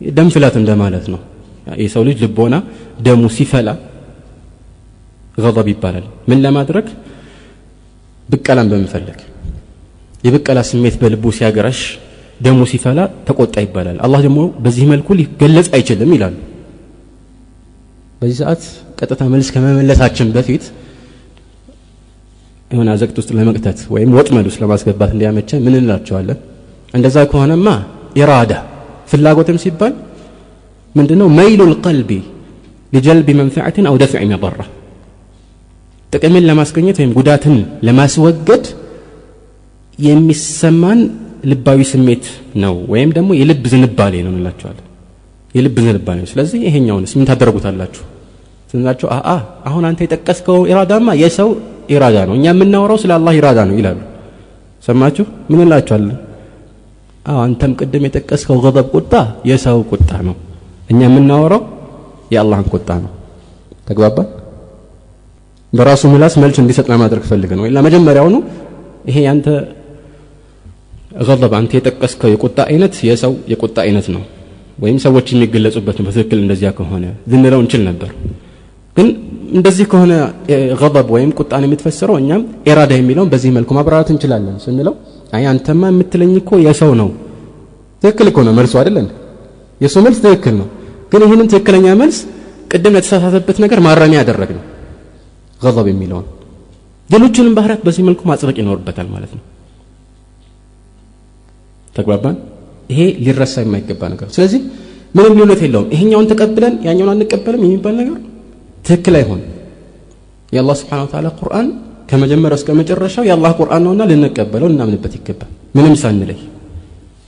ደም 0.01 0.27
ፍላት 0.33 0.55
እንደማለት 0.61 1.05
ነው። 1.13 1.19
የሰው 1.81 2.03
ልጅ 2.07 2.17
ልቦና 2.23 2.55
ደሙ 3.05 3.23
ሲፈላ 3.35 3.69
ገضብ 5.37 5.67
ይባላል። 5.71 6.05
ምን 6.29 6.39
ለማድረግ? 6.45 6.85
ብቀላን 8.29 8.67
በመፈለግ። 8.71 9.19
የብቀላ 10.23 10.59
ስሜት 10.69 10.95
በልቡ 11.01 11.23
ሲያገረሽ 11.37 11.79
ደሙ 12.41 12.59
ሲፈላ 12.71 12.99
ተቆጣ 13.27 13.55
ይባላል። 13.65 13.97
አላህ 14.05 14.19
ደግሞ 14.25 14.39
በዚህ 14.63 14.85
መልኩ 14.91 15.07
ሊገለጽ 15.19 15.67
አይችልም 15.75 16.11
ይላሉ። 16.15 16.35
በዚህ 18.19 18.37
ሰዓት 18.41 18.63
ቀጥታ 19.01 19.21
መልስ 19.33 19.47
ከመመለሳችን 19.53 20.27
በፊት 20.35 20.63
የሆነ 22.71 22.89
አዘቅት 22.95 23.15
ውስጥ 23.21 23.31
ለመቅተት 23.37 23.79
ወይም 23.93 24.11
ወጥመድ 24.17 24.45
ውስጥ 24.49 24.59
ለማስገባት 24.63 25.09
እንዲያመቸን 25.15 25.61
ምን 25.65 25.73
እንላቸዋለን? 25.79 26.37
እንደዛ 26.93 27.17
ከሆነማ 27.31 27.67
ኢራዳ 28.19 28.51
ፍላጎትም 29.11 29.57
ሲባል 29.63 29.93
ምንድነው? 30.95 31.27
መይሉ 31.39 31.61
ልቀልቢ 31.71 32.11
ሊጀልቢ 32.93 33.27
መንፈዓትን 33.41 33.85
አው 33.89 33.95
ደፍዕ 34.01 34.21
መضራ 34.33 34.59
ጥቅምን 36.13 36.43
ለማስገኘት 36.49 36.97
ወይም 37.01 37.11
ጉዳትን 37.17 37.55
ለማስወገድ 37.87 38.63
የሚሰማን 39.99 40.99
ልባዊ 41.51 41.79
ስሜት 41.91 42.25
ነው 42.63 42.75
ወይም 42.93 43.09
ደግሞ 43.17 43.29
የልብ 43.39 43.63
ዝንባሌ 43.73 44.15
ነው 44.25 44.31
እንላቸዋለን። 44.33 44.87
የልብ 45.55 45.77
ዝንባሌ 45.85 46.19
ስለዚህ 46.31 46.59
ይሄኛውንስ 46.67 47.11
ምን 47.17 47.27
ታደርጉታላችሁ 47.29 48.03
ስንላቸው 48.71 49.07
አአ 49.15 49.31
አሁን 49.69 49.83
አንተ 49.87 49.99
የጠቀስከው 50.05 50.59
ኢራዳማ 50.69 51.15
የሰው 51.21 51.49
ኢራዳ 51.93 52.17
ነው 52.27 52.35
እኛ 52.37 52.45
የምናወራው 52.51 52.97
ስለ 53.03 53.11
አላህ 53.17 53.33
ኢራዳ 53.39 53.59
ነው 53.69 53.75
ይላሉ። 53.79 53.99
ሰማችሁ? 54.83 55.25
ምን 55.51 55.71
አዎ 57.25 57.37
አንተም 57.45 57.71
ቅድም 57.79 58.03
የጠቀስከው 58.07 58.59
ገضብ 58.63 58.87
ቁጣ 58.95 59.13
የሰው 59.49 59.79
ቁጣ 59.91 60.11
ነው 60.27 60.35
እኛ 60.89 60.99
የምናወራው 61.07 61.61
የአላህን 62.33 62.67
ቁጣ 62.75 62.89
ነው 63.03 63.11
ተግባባን? 63.89 64.27
በራሱ 65.73 66.01
ምላስ 66.13 66.33
መልስ 66.43 66.57
እንዲሰጥ 66.63 66.87
ለማድረግ 66.91 67.23
ፈልግ 67.29 67.51
ነው። 67.57 67.65
መጀመሪያውኑ 67.87 68.35
ይሄ 69.09 69.17
ያንተ 69.27 69.47
ገضብ 71.21 71.53
አንተ 71.59 71.71
የጠቀስከው 71.77 72.29
የቁጣ 72.33 72.59
አይነት 72.69 72.93
የሰው 73.07 73.33
የቁጣ 73.51 73.77
አይነት 73.85 74.07
ነው 74.15 74.23
ወይም 74.79 74.97
ሰዎች 75.05 75.27
የሚገለጹበት 75.33 75.97
በትክክል 76.05 76.39
እንደዚያ 76.43 76.69
ከሆነ 76.77 77.05
ልንለው 77.31 77.59
እንችል 77.63 77.81
ነበር 77.89 78.09
ግን 78.95 79.07
እንደዚህ 79.53 79.85
ከሆነ 79.91 80.13
ገضብ 80.81 81.07
ወይም 81.15 81.31
ቁጣን 81.39 81.65
የምትፈስረው 81.65 82.15
እኛም 82.21 82.41
ኢራዳ 82.69 82.91
የሚለውን 82.99 83.29
በዚህ 83.33 83.51
መልኩ 83.57 83.69
ማብራራት 83.77 84.09
እንችላለን 84.13 84.55
ስንለው 84.65 84.93
አይ 85.37 85.43
አንተማ 85.51 85.89
የምትለኝ 85.91 86.31
እኮ 86.41 86.59
የሰው 86.65 86.91
ነው። 87.01 87.09
ትክክል 88.01 88.27
እኮ 88.31 88.39
ነው 88.47 88.53
መልሱ 88.59 88.73
አይደለን 88.81 89.07
የእሱ 89.81 89.95
መልስ 90.05 90.19
ትክክል 90.25 90.55
ነው። 90.61 90.67
ግን 91.11 91.23
ይህንን 91.25 91.47
ትክክለኛ 91.53 91.87
መልስ 92.01 92.17
ቅድም 92.71 92.93
ለተሳሳተበት 92.97 93.57
ነገር 93.63 93.79
ማረሚያ 93.87 94.19
ያደረግ 94.21 94.51
ነው 94.57 94.63
ገضብ 95.61 95.87
የሚለውን 95.91 96.27
ሌሎችንም 97.09 97.55
ባህሪያት 97.57 97.81
በዚህ 97.87 98.03
መልኩ 98.07 98.21
ማጽደቅ 98.29 98.55
ይኖርበታል 98.61 99.07
ማለት 99.15 99.31
ነው። 99.37 99.43
ተግባባን? 101.95 102.35
ይሄ 102.89 103.01
ሊረሳ 103.25 103.55
የማይገባ 103.63 104.01
ነገር 104.13 104.27
ስለዚህ 104.35 104.61
ምንም 105.15 105.33
ልዩነት 105.33 105.61
የለውም። 105.65 105.87
ይሄኛውን 105.95 106.27
ተቀብለን 106.31 106.75
ያኛውን 106.87 107.11
አንቀበልም 107.13 107.63
የሚባል 107.65 107.95
ነገር 108.01 108.17
ትክክል 108.86 109.14
አይሆን 109.20 109.40
የአላህ 110.54 110.76
ስብሓን 110.80 111.08
ተላ 111.14 111.28
ቁርአን 111.40 111.68
ከመጀመሪያው 112.10 112.58
እስከ 112.60 112.70
መጨረሻው 112.80 113.24
የአላህ 113.28 113.52
ቁርአን 113.60 113.82
ነውና 113.86 114.02
ልንቀበለው 114.10 114.68
እናምንበት 114.72 115.14
ይገባል 115.18 115.50
ምንም 115.76 115.94
ሳንለይ 116.02 116.38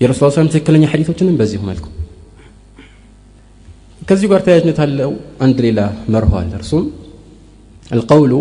የረሱል 0.03 0.31
ሰለም 0.37 0.51
ትክክለኛ 0.55 0.85
ሐዲቶችንም 0.93 1.37
በዚሁ 1.41 1.61
መልኩ 1.71 1.87
ከዚሁ 4.03 4.29
ጋር 4.33 4.41
ተያያዥነት 4.47 4.79
አለው 4.85 5.11
አንድ 5.45 5.59
ሌላ 5.67 5.81
መርሆ 6.15 6.33
አለ 6.43 6.53
እርሱም 6.61 6.85
القول 7.91 8.33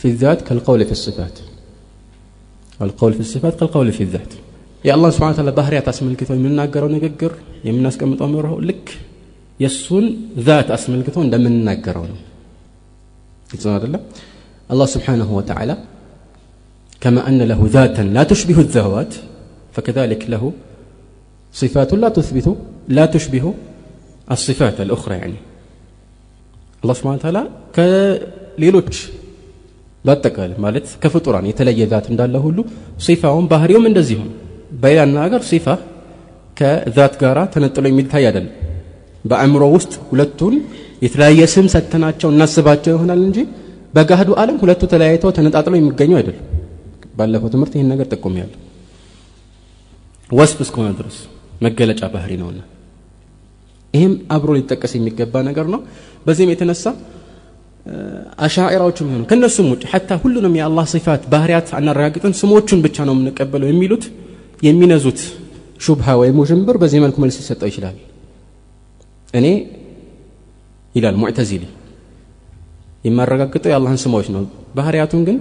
في 0.00 0.06
الذات 0.12 0.40
كالقول 0.48 0.80
في 0.84 0.94
الصفات 0.98 1.36
القول 2.80 3.12
في 3.12 3.22
الصفات 3.26 3.54
كالقول 3.58 3.88
في 3.96 4.02
الذات 4.06 4.32
የአላህ 4.84 5.10
ስብን 5.16 5.34
ታላ 5.38 5.50
ባህርያት 5.58 5.86
አስመልክቶ 5.92 6.30
የምንናገረው 6.36 6.88
ንግግር 6.94 7.32
የምናስቀምጠው 7.68 8.28
መርሆ 8.34 8.52
ልክ 8.68 8.86
የእሱን 9.59 10.05
ዛት 10.47 10.69
አስመልክቶ 10.75 11.17
እንደምንናገረው 11.25 12.05
ነው 12.11 12.19
ግልጽ 13.51 13.63
ነው 13.69 13.75
አደለም 13.77 14.03
አላህ 14.73 14.87
ስብሓንሁ 14.95 15.29
ወተዓላ 15.39 15.71
ከማ 17.03 17.17
አነ 17.29 17.41
ለሁ 17.51 17.61
ዛተን 17.75 18.07
ላ 18.17 18.23
ትሽቢሁ 18.31 18.59
ዘዋት 18.77 19.13
ፈከዛሊክ 19.77 20.23
ለሁ 20.33 20.43
صفات 21.53 21.91
لا 22.03 22.09
تثبت 22.17 22.47
لا 22.97 23.05
تشبه 23.13 23.45
الصفات 24.27 24.77
الأخرى 24.85 25.15
يعني 25.21 25.39
الله 26.81 26.95
سبحانه 26.97 27.17
وتعالى 27.19 27.41
كليلوች 27.77 28.95
በአጠቃላይ 30.05 30.57
ማለት 30.65 30.87
ከፍጡራን 31.03 31.45
የተለየ 31.49 31.81
ዛት 31.91 32.05
እንዳለ 32.11 32.35
ሁሉ 32.45 32.57
ሲፋውን 33.05 33.45
ባህሪውም 33.51 33.85
እንደዚሁ 33.89 34.19
በሌላ 34.81 34.99
አነጋገር 35.05 35.41
ሲፋ 35.51 35.67
ከዛት 36.59 37.13
ጋራ 37.21 37.39
ተነጥሎ 37.53 37.85
የሚታይ 37.89 38.25
አይደለም 38.29 38.51
በአእምሮ 39.25 39.63
ውስጥ 39.75 39.93
ሁለቱን 40.09 40.55
የተለያየ 41.05 41.47
ስም 41.53 41.67
ሰተናቸው 41.73 42.29
እናስባቸው 42.33 42.91
ይሆናል 42.95 43.21
እንጂ 43.27 43.39
በጋህዱ 43.93 44.29
ዓለም 44.41 44.57
ሁለቱ 44.63 44.83
ተለያይተው 44.93 45.31
ተነጣጥለው 45.37 45.77
የሚገኙ 45.79 46.11
አይደለም 46.19 46.45
ባለፈው 47.17 47.49
ትምህርት 47.53 47.73
ይህን 47.77 47.89
ነገር 47.93 48.07
ጠቁም 48.13 48.35
ያለ 48.41 48.53
ወስፍ 50.29 50.59
እስከሆነ 50.65 50.89
ድረስ 50.99 51.17
መገለጫ 51.65 52.01
ባህሪ 52.13 52.31
ነውና። 52.41 52.61
ይህም 53.93 54.13
አብሮ 54.35 54.49
ሊጠቀስ 54.57 54.93
የሚገባ 54.97 55.43
ነገር 55.49 55.65
ነው። 55.73 55.81
በዚህም 56.25 56.49
የተነሳ 56.53 56.83
አሻዒራዎችም 58.45 59.07
ሆኑ? 59.13 59.21
ከእነሱም 59.29 59.67
ውጭ 59.73 59.83
ሐታ 59.91 60.09
ሁሉንም 60.23 60.53
የአላህ 60.59 60.85
ሲፋት 60.93 61.23
ባህርያት 61.33 61.67
አናረጋግጥን 61.77 62.33
ስሞቹን 62.39 62.79
ብቻ 62.85 62.97
ነው 63.07 63.13
የምንቀበለው 63.15 63.67
የሚሉት 63.71 64.05
የሚነዙት 64.67 65.19
ሹብሃ 65.85 66.07
ወይም 66.21 66.37
ውዥንብር 66.41 66.75
በዚህ 66.81 66.99
መልኩ 67.05 67.17
መልስ 67.23 67.37
ሊሰጠው 67.41 67.69
ይችላል 67.71 67.95
እኔ 69.33 69.45
ይላል 70.95 71.15
ሙዕተዚሊ። 71.21 71.63
የሚያረጋግጠው 73.05 73.69
የአላህን 73.71 73.99
ስማዎች 74.03 74.27
ነው። 74.35 74.43
ባህርያቱን 74.77 75.23
ግን 75.27 75.37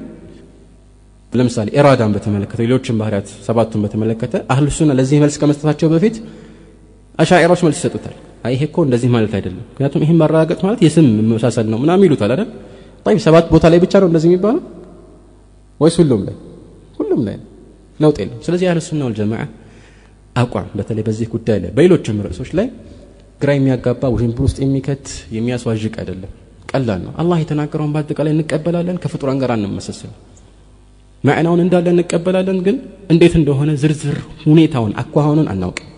ለምሳሌ 1.33 1.69
ኢራዳን 1.79 2.13
በተመለከተ 2.17 2.59
ሌሎችን 2.63 2.97
ባህርያት 3.01 3.29
ሰባቱን 3.47 3.81
በተመለከተ 3.85 4.35
አህልሱና 4.53 4.91
ለዚህ 4.99 5.19
መልስ 5.25 5.37
ከመስጠታቸው 5.41 5.89
በፊት 5.95 6.17
አሻዕሮች 7.19 7.61
መልስ 7.67 7.79
ይሰጡታል። 7.81 8.15
ይሄ 8.55 8.63
እኮ 8.69 8.79
እንደዚህ 8.87 9.09
ማለት 9.15 9.33
አይደለም። 9.39 9.65
ምክንያቱም 9.71 10.03
ይህን 10.05 10.19
ማረጋገጥ 10.23 10.59
ማለት 10.67 10.81
የስም 10.87 11.07
መሳሰል 11.31 11.67
ነው 11.73 11.79
ምናም 11.83 12.03
ይሉታል 12.07 12.33
አይደል? 12.35 12.49
ሰባት 13.27 13.47
ቦታ 13.55 13.65
ላይ 13.73 13.79
ብቻ 13.85 13.95
ነው 14.03 14.09
እንደዚህ 14.11 14.29
የሚባለው? 14.31 14.63
ወይስ 15.81 15.97
ሁሉም 16.01 16.21
ላይ? 16.29 16.37
ሁሉም 16.99 17.21
ላይ 17.27 17.37
ነውጥ 18.01 18.17
የለም። 18.23 18.39
ስለዚህ 18.47 18.67
አህል 18.69 18.81
ሱና 18.87 19.03
አቋም 20.37 20.69
በተለይ 20.79 21.03
በዚህ 21.09 21.27
ጉዳይ 21.35 21.59
ላይ 21.63 21.71
በሌሎችም 21.71 22.17
ርዕሶች 22.27 22.51
ላይ 22.59 22.67
ግራ 23.45 23.53
የሚያጋባ 23.57 24.03
ውዥንብር 24.15 24.43
ውስጥ 24.47 24.59
የሚከት 24.65 25.07
የሚያስዋዥቅ 25.37 25.95
አይደለም። 26.03 26.31
ቀላል 26.71 27.01
ነው። 27.07 27.13
አላህ 27.23 27.37
የተናገረውን 27.43 27.93
በአጠቃላይ 27.95 28.33
እንቀበላለን 28.35 28.97
ከፍጡራን 29.03 29.39
ጋር 29.43 29.51
አንመሰስል 29.55 30.13
ማዕናውን 31.25 31.61
እንዳለ 31.65 31.87
እንቀበላለን 31.95 32.59
ግን 32.67 32.77
እንዴት 33.13 33.35
እንደሆነ 33.41 33.71
ዝርዝር 33.83 34.17
ሁኔታውን 34.45 34.93
አኳኋኑን 35.03 35.49
አናውቅም። 35.53 35.89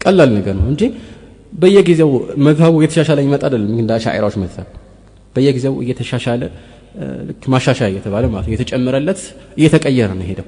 ቀላል 0.00 0.30
ነገር 0.36 0.54
ነው 0.60 0.66
እንጂ 0.72 0.82
በየጊዜው 1.52 2.10
መዝሀቡ 2.46 2.74
እየተሻሻለ 2.80 3.18
ይመጣ 3.26 3.42
አይደለም። 3.48 3.76
እንደ 3.82 3.90
አሻዒራዎች 3.96 4.36
መዝሀብ 4.42 4.68
በየጊዜው 5.36 5.74
እየተሻሻለ 5.84 6.42
ልክ 7.28 7.44
ማሻሻያ 7.52 7.86
እየተባለ 7.92 8.24
ማለት 8.32 8.48
እየተጨመረለት 8.50 9.20
እየተቀየረ 9.58 10.10
ነው 10.18 10.26
ሄደው 10.30 10.46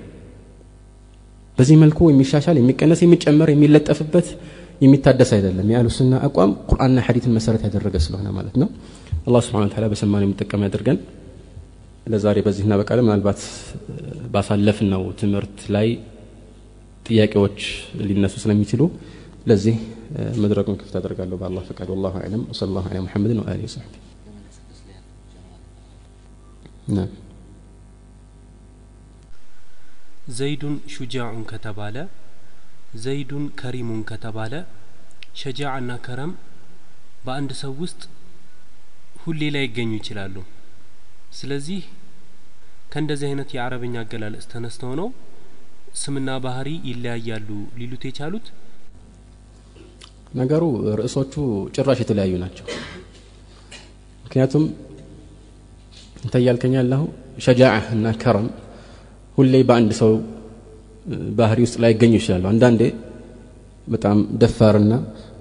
በዚህ 1.58 1.76
መልኩ 1.82 1.98
የሚሻሻል 2.10 2.56
የሚቀነስ 2.60 3.00
የሚጨመር 3.04 3.48
የሚለጠፍበት 3.52 4.26
የሚታደስ 4.80 5.30
አይደለም። 5.36 5.68
የአሉስና 5.72 6.14
አቋም 6.26 6.52
ቁርአንና 6.70 7.04
ሐዲትን 7.06 7.34
መሰረት 7.36 7.62
ያደረገ 7.66 7.96
ስለሆነ 8.06 8.28
ማለት 8.38 8.56
ነው። 8.62 8.68
አላ 9.26 9.36
ስብሓን 9.46 9.70
ታላ 9.74 9.86
በሰማን 9.92 10.24
የሚጠቀም 10.24 10.64
ያደርገን። 10.66 10.98
ለዛሬ 12.06 12.38
በዚህ 12.46 12.64
እናበቃለን። 12.66 13.06
ምናልባት 13.06 13.40
ባሳለፍነው 14.34 15.04
ትምህርት 15.20 15.58
ላይ 15.76 15.88
ጥያቄዎች 17.06 17.58
ሊነሱ 18.08 18.34
ስለሚችሉ 18.44 18.82
ለዚህ 19.50 19.76
መድረኩን 20.42 20.76
ክፍት 20.80 20.94
አደርጋለሁ። 21.00 21.36
በአላህ 21.40 21.62
ፈቃድ 21.70 21.88
ወላሁ 21.94 22.14
አለም 22.22 22.42
ወሰለ 22.50 22.70
ላሁ 22.76 22.84
ዐላ 22.90 23.00
ሙሐመድን 23.06 23.40
ወአሊ 23.42 23.60
ወሰሕቢ 23.68 23.94
ዘይዱን 30.30 30.76
ሹጃዑን 30.94 31.42
ከተባለ 31.50 31.96
ዘይዱን 33.02 33.44
ከሪሙን 33.60 34.02
ከተባለ 34.10 34.54
ሸጃዕና 35.40 35.92
ከረም 36.06 36.32
በአንድ 37.24 37.50
ሰው 37.60 37.72
ውስጥ 37.82 38.00
ሁሌ 39.22 39.42
ላይ 39.54 39.64
ይገኙ 39.66 39.90
ይችላሉ። 39.98 40.36
ስለዚህ 41.38 41.80
ከእንደዚህ 42.92 43.26
አይነት 43.30 43.50
የአረበኛ 43.56 43.94
አገላለጽ 44.02 44.44
ተነስተው 44.52 44.92
ነው 45.00 45.08
ስምና 45.94 46.30
ባህሪ 46.44 46.68
ይለያያሉ 46.88 47.48
ሊሉት 47.78 48.02
የቻሉት? 48.08 48.46
ነገሩ 50.34 50.62
ርዕሶቹ 51.00 51.34
ጭራሽ 51.74 51.98
የተለያዩ 52.02 52.32
ናቸው። 52.42 52.66
ምክንያቱም 54.24 54.64
እንተ 56.24 56.34
እያልከኝ 56.40 56.74
ያለሁ 56.78 57.02
ሸጃዓ 57.44 57.74
እና 57.94 58.06
ከረም 58.22 58.48
ሁሌ 59.38 59.54
በአንድ 59.68 59.90
ሰው 60.00 60.12
ባህሪ 61.38 61.58
ውስጥ 61.66 61.76
ላይ 61.82 61.90
ይገኙ 61.94 62.12
ይችላሉ። 62.20 62.44
አንዳንዴ 62.52 62.82
በጣም 63.86 64.18
ደፋርና 64.42 64.92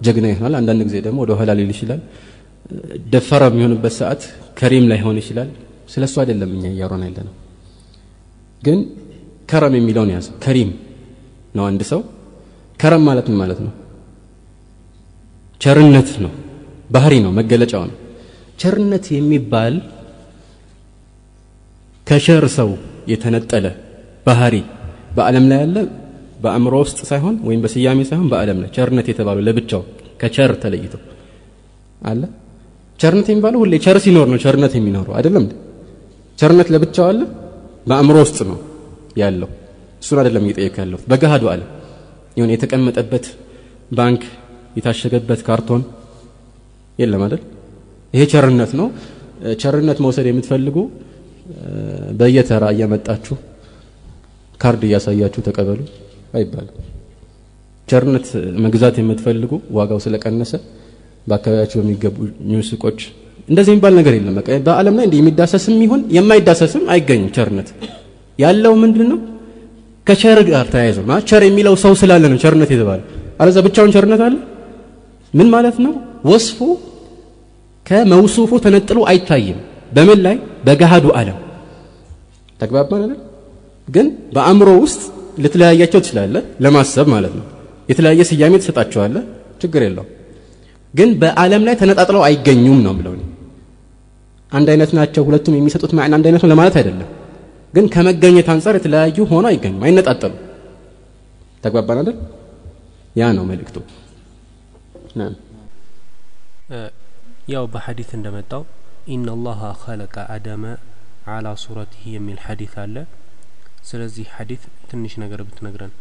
ጀግና 0.05 0.25
ይሆናል። 0.31 0.55
አንዳንድ 0.60 0.81
ጊዜ 0.88 0.98
ደግሞ 1.05 1.17
ወደ 1.24 1.34
ኋላ 1.39 1.51
ሊል 1.60 1.72
ይችላል። 1.75 2.01
ደፈረ 3.13 3.41
የሚሆንበት 3.50 3.93
ሰዓት 4.00 4.22
ከሪም 4.60 4.86
ላይ 4.91 5.00
ሆን 5.05 5.17
ይችላል። 5.22 5.50
ስለ 5.89 6.03
እሱ 6.10 6.15
አይደለም 6.22 6.51
እኛ 6.55 6.65
እያሮን 6.74 7.03
ያለ 7.07 7.17
ነው 7.27 7.34
ግን 8.63 8.79
ከረም 9.50 9.74
የሚለውን 9.77 10.12
ያዘ 10.15 10.27
ከሪም 10.43 10.69
ነው 11.55 11.63
አንድ 11.69 11.81
ሰው። 11.91 12.00
ከረም 12.79 13.03
ማለት 13.07 13.25
ምን 13.29 13.38
ማለት 13.41 13.60
ነው? 13.65 13.74
ቸርነት 15.62 16.10
ነው። 16.24 16.31
ባህሪ 16.91 17.13
ነው 17.25 17.31
መገለጫው 17.31 17.84
ነው። 17.89 17.98
ቸርነት 18.60 19.05
የሚባል 19.15 19.75
ከሸር 22.07 22.45
ሰው 22.57 22.69
የተነጠለ 23.07 23.65
ባህሪ 24.25 24.55
በዓለም 25.15 25.45
ላይ 25.51 25.60
ያለ 25.63 25.77
በአእምሮ 26.43 26.75
ውስጥ 26.84 27.00
ሳይሆን 27.10 27.36
ወይም 27.48 27.60
በስያሜ 27.63 28.00
ሳይሆን 28.10 28.27
በዓለም 28.31 28.57
ላይ 28.63 28.69
ቸርነት 28.77 29.07
የተባለው 29.12 29.43
ለብቻው 29.48 29.81
ከቸር 30.22 30.51
ተለይቶ 30.63 30.93
አለ። 32.01 32.22
ቸርነት 33.00 33.27
የሚባለው 33.31 33.60
ሁሌ 33.63 33.75
ቸር 33.86 33.98
ሲኖር 34.03 34.27
ነው 34.31 34.39
ቸርነት 34.43 34.74
የሚኖረው 34.77 35.13
አይደለም 35.19 35.45
ቸርነት 36.38 36.69
ለብቻው 36.74 37.05
አለ 37.12 37.22
በአእምሮ 37.88 38.17
ውስጥ 38.25 38.39
ነው 38.50 38.57
ያለው። 39.22 39.50
እሱን 40.03 40.19
አይደለም 40.22 40.43
እየጠየቅ 40.48 40.75
ያለሁት 40.81 41.03
በገሃዱ 41.12 41.43
ዓለም 41.53 41.69
የሆነ 42.38 42.51
የተቀመጠበት 42.55 43.25
ባንክ 43.91 44.22
የታሸገበት 44.77 45.41
ካርቶን 45.48 45.84
የለም 47.00 47.22
አይደል? 47.25 47.41
ይሄ 48.13 48.24
ቸርነት 48.34 48.72
ነው። 48.79 48.88
ቸርነት 49.62 49.98
መውሰድ 50.03 50.27
የምትፈልጉ 50.29 50.77
በየተራ 52.19 52.65
እያመጣችሁ 52.74 53.36
ካርድ 54.65 54.84
እያሳያችሁ 54.88 55.41
ተቀበሉ 55.48 55.79
አይባልም። 56.34 56.77
ቸርነት 57.88 58.27
መግዛት 58.65 58.95
የምትፈልጉ 59.00 59.51
ዋጋው 59.78 59.99
ስለቀነሰ 60.06 60.51
በአካባቢያቸው 61.28 61.80
በሚገቡ 61.82 62.15
ሱቆች 62.69 62.99
እንደዚህ 63.49 63.71
የሚባል 63.73 63.93
ነገር 63.99 64.13
የለም። 64.17 64.36
በአለም 64.67 64.95
ላይ 64.99 65.06
እንዲህ 65.08 65.19
የሚዳሰስም 65.21 65.75
ይሁን 65.86 66.01
የማይዳሰስም 66.15 66.84
አይገኝም 66.93 67.30
ቸርነት። 67.36 67.67
ያለው 68.39 68.73
ምንድን 68.84 69.08
ነው 69.12 69.19
ከቸር 70.08 70.39
ጋር 70.49 70.65
ተያይዞ 70.73 70.97
ቸር 71.30 71.43
የሚለው 71.47 71.75
ሰው 71.84 71.93
ስላለ 72.01 72.23
ነው 72.34 72.39
ቸርነት 72.43 72.71
የተባለ። 72.75 73.01
አለዛ 73.41 73.58
ብቻውን 73.67 73.93
ቸርነት 73.95 74.21
አለ? 74.25 74.36
ምን 75.34 75.47
ማለት 75.56 75.78
ነው? 75.86 75.93
ወስፉ 76.25 76.60
ከመውሱፉ 77.86 78.51
ተነጥሎ 78.65 78.99
አይታይም። 79.12 79.60
በምን 79.95 80.19
ላይ? 80.25 80.36
በገሃዱ 80.65 81.06
ዓለም። 81.19 81.39
ተግባባን 82.60 83.01
አይደል 83.06 83.19
ግን 83.88 84.08
በአእምሮ 84.36 84.69
ውስጥ 84.84 85.02
ልትለያያቸው 85.43 86.00
ትችላለህ 86.04 86.43
ለማሰብ 86.65 87.08
ማለት 87.13 87.34
ነው። 87.39 87.45
የተለያየ 87.89 88.21
ስያሜ 88.30 88.54
ትሰጣቸዋለህ 88.62 89.24
ችግር 89.63 89.82
የለው 89.86 90.06
ግን 90.93 91.10
በዓለም 91.21 91.63
ላይ 91.67 91.76
ተነጣጥለው 91.82 92.21
አይገኙም 92.28 92.80
ነው 92.86 92.93
ብለው 93.00 93.13
አንድ 94.52 94.67
አይነት 94.74 94.91
ናቸው 94.98 95.24
ሁለቱም 95.28 95.56
የሚሰጡት 95.58 95.91
ማዕና 95.98 96.13
አንድ 96.17 96.26
አይነት 96.30 96.41
ነው 96.43 96.50
ለማለት 96.54 96.76
አይደለም። 96.80 97.10
ግን 97.74 97.86
ከመገኘት 97.93 98.48
አንጻር 98.54 98.76
የተለያዩ 98.78 99.17
ሆኖ 99.32 99.45
አይገኙም 99.52 99.84
አይነጣጠሉ 99.88 100.34
ተግባባን 101.63 102.00
አይደል? 102.02 102.17
ያ 103.15 103.32
ነው 103.38 103.43
መልእክቱ። 103.50 103.78
ያው 107.54 107.65
በሐዲት 107.74 108.12
እንደመጣው 108.17 108.63
ኢነ 109.13 109.28
አላህ 109.36 109.60
ኸለቀ 109.84 110.15
አደመ 110.36 110.63
አላ 111.34 111.48
ሱረቲህ 111.63 112.06
የሚል 112.15 112.39
ሐዲት 112.45 112.74
አለ 112.84 112.95
ስለዚህ 113.90 114.27
ሐዲት 114.37 114.62
ትንሽ 114.90 115.12
ነገር 115.23 115.40
ብትነግረን 115.49 115.92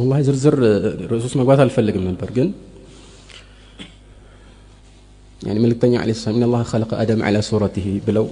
ወላሂ 0.00 0.20
ዝርዝር 0.28 0.56
ርዕሱስ 1.12 1.34
መግባት 1.40 1.60
አልፈልግም 1.64 2.06
ነበር 2.10 2.30
ግን 2.38 2.48
يعني 5.40 5.58
መልእክተኛ 5.64 5.94
ለ 6.08 6.12
ሰላም 6.20 6.36
ኢነ 6.38 6.44
አላህ 6.48 6.62
ኸለቀ 6.70 6.92
አደም 7.02 7.20
አላ 7.26 7.36
ሱረቲህ 7.48 7.84
ብለው 8.06 8.24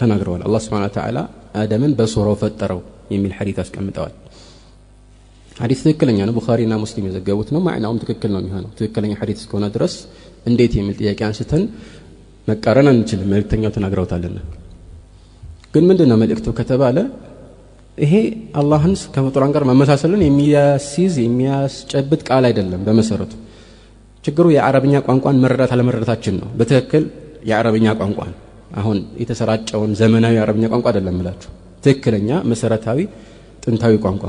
ተናግረዋል 0.00 0.42
አላህ 0.46 0.60
ስብሓን 0.66 0.84
ተዓላ 0.96 1.18
አደምን 1.62 1.92
በሱራው 1.98 2.36
ፈጠረው 2.42 2.80
የሚል 3.14 3.32
ሐዲት 3.38 3.58
አስቀምጠዋል 3.62 4.12
ሐዲስ 5.56 5.80
ትክክለኛ 5.86 6.18
ነው 6.28 6.34
ቡኻሪና 6.36 6.74
ሙስሊም 6.82 7.06
የዘገቡት 7.08 7.48
ነው 7.54 7.60
ማዕናውም 7.66 7.98
ትክክል 8.02 8.30
ነው 8.34 8.40
የሚሆነው 8.42 8.70
ትክክለኛ 8.78 9.12
ሐዲስ 9.22 9.40
እስከሆነ 9.42 9.66
ድረስ 9.76 9.94
እንዴት 10.50 10.72
የሚል 10.78 10.94
ጥያቄ 11.00 11.20
አንስተን 11.28 11.64
መቃረን 12.48 12.88
አንችልም 12.92 13.28
መልእክተኛው 13.32 13.72
ተናግረውታልና 13.76 14.38
ግን 15.74 15.84
ምንድን 15.90 16.08
ነው 16.12 16.18
መልእክቱ 16.22 16.48
ከተባለ 16.60 16.96
ይሄ 17.97 18.13
አላህን 18.59 18.93
ከፍጡራን 19.15 19.53
ጋር 19.55 19.63
መመሳሰልን 19.69 20.21
የሚያስይዝ 20.25 21.15
የሚያስጨብጥ 21.23 22.19
ቃል 22.29 22.45
አይደለም 22.49 22.81
በመሰረቱ። 22.87 23.33
ችግሩ 24.23 24.45
የአረብኛ 24.55 24.95
ቋንቋን 25.07 25.39
መረዳት 25.43 25.71
አለመረዳታችን 25.75 26.35
ነው። 26.41 26.49
በትክክል 26.59 27.03
የአረብኛ 27.49 27.87
ቋንቋን 28.01 28.33
አሁን 28.79 28.97
የተሰራጨውን 29.21 29.91
ዘመናዊ 30.01 30.33
የአረብኛ 30.37 30.65
ቋንቋ 30.73 30.85
አይደለም 30.91 31.15
ምላችሁ 31.19 31.51
ትክክለኛ 31.83 32.29
መሰረታዊ 32.51 32.99
ጥንታዊ 33.63 33.95
ቋንቋ 34.05 34.23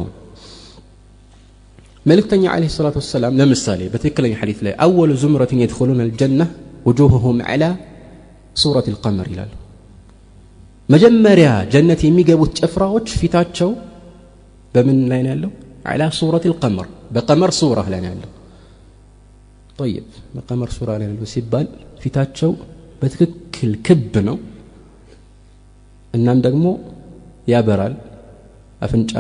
መልእክተኛ 2.06 2.44
አለህ 2.54 2.70
ሰላቱ 2.76 2.96
ወሰላም 3.02 3.32
ለምሳሌ 3.40 3.80
በትክክለኛ 3.92 4.34
ሐዲት 4.42 4.60
ላይ 4.66 4.74
አወሉ 4.84 5.12
ዙምረትን 5.22 5.60
የድኹሉን 5.62 6.00
አልጀና 6.04 6.42
ውጁሁሁም 6.86 7.38
ዐላ 7.50 7.64
ሱረት 8.56 8.86
ልቀመር 8.92 9.26
ይላሉ 9.32 9.50
መጀመሪያ 10.88 11.48
ጀነት 11.72 12.00
የሚገቡት 12.04 12.52
ጭፍራዎች 12.58 13.08
ፊታቸው 13.20 13.70
በምን 14.74 14.98
ላይ 15.10 15.20
ነው 15.24 15.30
ያለው? 15.32 15.50
ዐላ 15.90 16.02
ሱረት 16.18 16.44
ልቀመር 16.50 16.86
በቀመር 17.14 17.50
ሱራ 17.58 17.80
ላይ 17.92 18.00
ነው 18.04 18.10
ያለው። 18.12 18.30
ጠይብ 19.78 20.06
በቀመር 20.34 20.70
ሱራ 20.76 20.90
ላይ 21.00 21.06
ያለው 21.08 21.28
ሲባል 21.32 21.66
ፊታቸው 22.02 22.50
በትክክል 23.02 23.72
ክብ 23.86 24.14
ነው። 24.28 24.36
እናም 26.14 26.38
ደግሞ 26.46 26.64
ያበራል 27.52 27.94
አፍንጫ 28.80 29.12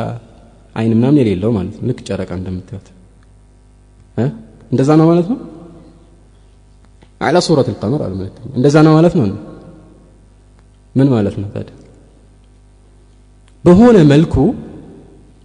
አይን 0.76 0.92
ምናምን 0.98 1.18
የሌለው 1.20 1.50
ማለት 1.56 1.74
ነው። 1.78 1.86
ልክ 1.90 2.00
ጨረቃ 2.08 2.30
እንደምታዩት። 2.40 2.88
እንደዛ 4.72 4.90
ነው 5.00 5.06
ማለት 5.10 5.26
ነው? 5.32 5.38
አላ 7.20 7.36
ሱረት 7.46 7.68
ልቀመር 7.72 8.00
አለ 8.06 8.12
መልእክተኛ 8.18 8.50
እንደዛ 8.58 8.76
ነው 8.86 8.92
ማለት 8.98 9.14
ነው 9.18 9.24
ምን 10.98 11.08
ማለት 11.14 11.36
ነው 11.40 11.48
ታዲያ? 11.54 11.74
በሆነ 13.64 13.96
መልኩ 14.12 14.34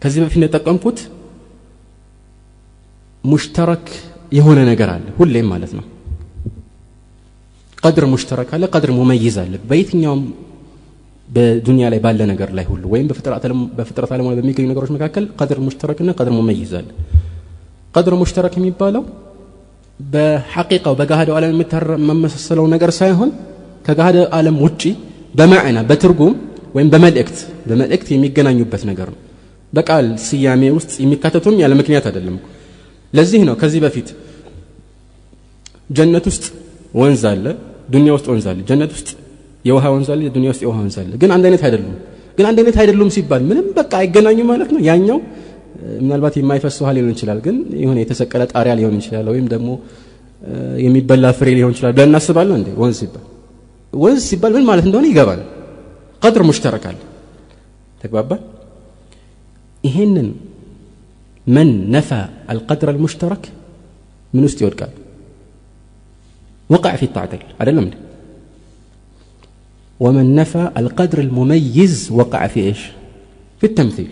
ከዚህ 0.02 0.20
በፊት 0.24 0.38
እንደጠቀምኩት 0.39 1.00
ሙሽተረክ 3.24 3.86
የሆነ 4.38 4.60
ነገር 4.70 4.89
አለ 4.94 5.06
ሁሌም 5.18 5.48
ማለት 5.54 5.72
ነው። 5.78 5.86
ቀድር 7.84 8.06
ሙሽተረክ 8.12 8.50
አለ 8.56 8.63
ቀድር 8.74 8.92
ሙመይዝ 8.98 9.36
አለ። 9.44 9.54
በየትኛውም 9.70 10.22
በዱንያ 11.28 11.86
ላይ 11.94 12.00
ባለ 12.06 12.22
ነገር 12.32 12.50
ላይ 12.58 12.66
ሁሉ 12.72 12.84
ወይም 12.94 13.06
በፍጥረት 13.78 14.12
ዓለም 14.13 14.28
በሚገኙ 14.32 14.66
ነገሮች 14.72 14.92
መካከል 14.96 15.26
ቀድር 15.39 15.60
ሙሽተረክና 15.66 16.10
ቀድር 16.20 16.34
ሙመይዝ 16.38 16.72
አለ። 16.80 16.89
ቀድር 17.96 18.13
ሙሽተረክ 18.22 18.54
የሚባለው 18.60 19.04
በሐቂቃው 20.00 20.94
በጋሃደው 21.00 21.36
ዓለም 21.39 21.52
የምመሳሰለው 22.02 22.66
ነገር 22.74 22.92
ሳይሆን 23.00 23.30
ከጋሃደው 23.86 24.26
ዓለም 24.38 24.56
ውጪ 24.66 24.82
በማዕና 25.34 25.80
በትርጉም 25.89 26.34
ወይም 26.76 26.88
በመልእክት 26.93 27.38
በመልእክት 27.69 28.08
የሚገናኙበት 28.13 28.84
ነገር 28.89 29.08
ነው። 29.13 29.19
በቃል 29.74 30.06
ስያሜ 30.26 30.63
ውስጥ 30.78 30.91
የሚካተቱም 31.04 31.56
ያለ 31.62 31.74
ምክንያት 31.80 32.06
አይደለም 32.10 32.36
ለዚህ 33.13 33.41
ነው 33.50 33.56
ከዚህ 33.62 33.80
በፊት 33.86 34.08
ጀነት 35.89 36.26
ውስጥ 36.32 36.46
ወንዝ 36.93 37.24
አለ 37.32 37.46
ዱንያ 37.93 38.12
ውስጥ 38.17 38.28
ወንዝ 38.32 38.46
አለ። 38.52 38.60
ጀነት 38.69 38.91
ውስጥ 38.96 39.10
የውሃ 39.65 39.86
ወንዝ 39.96 40.10
አለ 40.13 40.22
ዱንያ 40.36 40.50
ውስጥ 40.54 40.62
የውሃ 40.65 40.78
ወንዝ 40.84 40.98
አለ። 41.02 41.12
ግን 41.22 41.32
አንድ 41.36 41.46
አይነት 41.50 41.63
አይደሉም። 41.67 41.96
ግን 42.38 42.46
አንድ 42.50 42.58
አይነት 42.62 42.78
አይደሉም 42.82 43.10
ሲባል 43.15 43.41
ምንም 43.50 43.67
በቃ 43.80 43.91
አይገናኙም 44.02 44.48
ማለት 44.52 44.69
ነው። 44.76 44.82
ያኛው 44.89 45.19
ምናልባት 46.02 46.36
የማይፈስ 46.39 46.76
ውሃ 46.82 46.89
ሊሆን 46.96 47.12
ይችላል 47.15 47.39
ግን 47.46 47.56
የሆነ 47.84 47.98
የተሰቀለ 48.04 48.43
ጣሪያ 48.54 48.74
ሊሆን 48.80 48.96
ይችላል 49.00 49.28
ወይም 49.34 49.46
ደግሞ 49.54 49.69
የሚበላ 50.84 51.26
ፍሬ 51.38 51.50
ሊሆን 51.58 51.72
ይችላል 51.76 51.93
ብለን 51.98 52.10
እናስባለን 52.12 52.56
እንዴ? 52.60 52.69
ወንዝ 52.82 52.98
ሲባል 53.02 53.24
ወንዝ 53.92 54.23
ሲባል 54.31 54.53
ምን 54.57 54.64
ማለት 54.71 54.85
እንደሆነ 54.88 55.07
ይገባል 55.11 55.40
ቀድር 56.23 56.42
ሙሽተረክ 56.49 56.85
አለ 56.90 56.99
ተግባባል 58.03 58.40
ይሄንን 59.85 60.29
መን 61.47 61.68
ነፋ 61.94 62.11
አልቀድር 62.53 62.88
አልሙሽተረክ 62.92 63.44
ምን 64.33 64.44
ውስጥ 64.49 64.59
ይወድቃል 64.64 64.94
وقع 66.71 66.92
في 66.97 67.05
التعطيل 67.11 67.42
أدلم 67.61 67.85
لي 67.85 67.99
ومن 70.01 70.27
نفى 70.35 70.64
القدر 70.77 71.18
المميز 71.18 71.94
وقع 72.12 72.47
في 72.47 72.61
إيش 72.61 72.81
في 73.61 73.66
التمثيل 73.66 74.11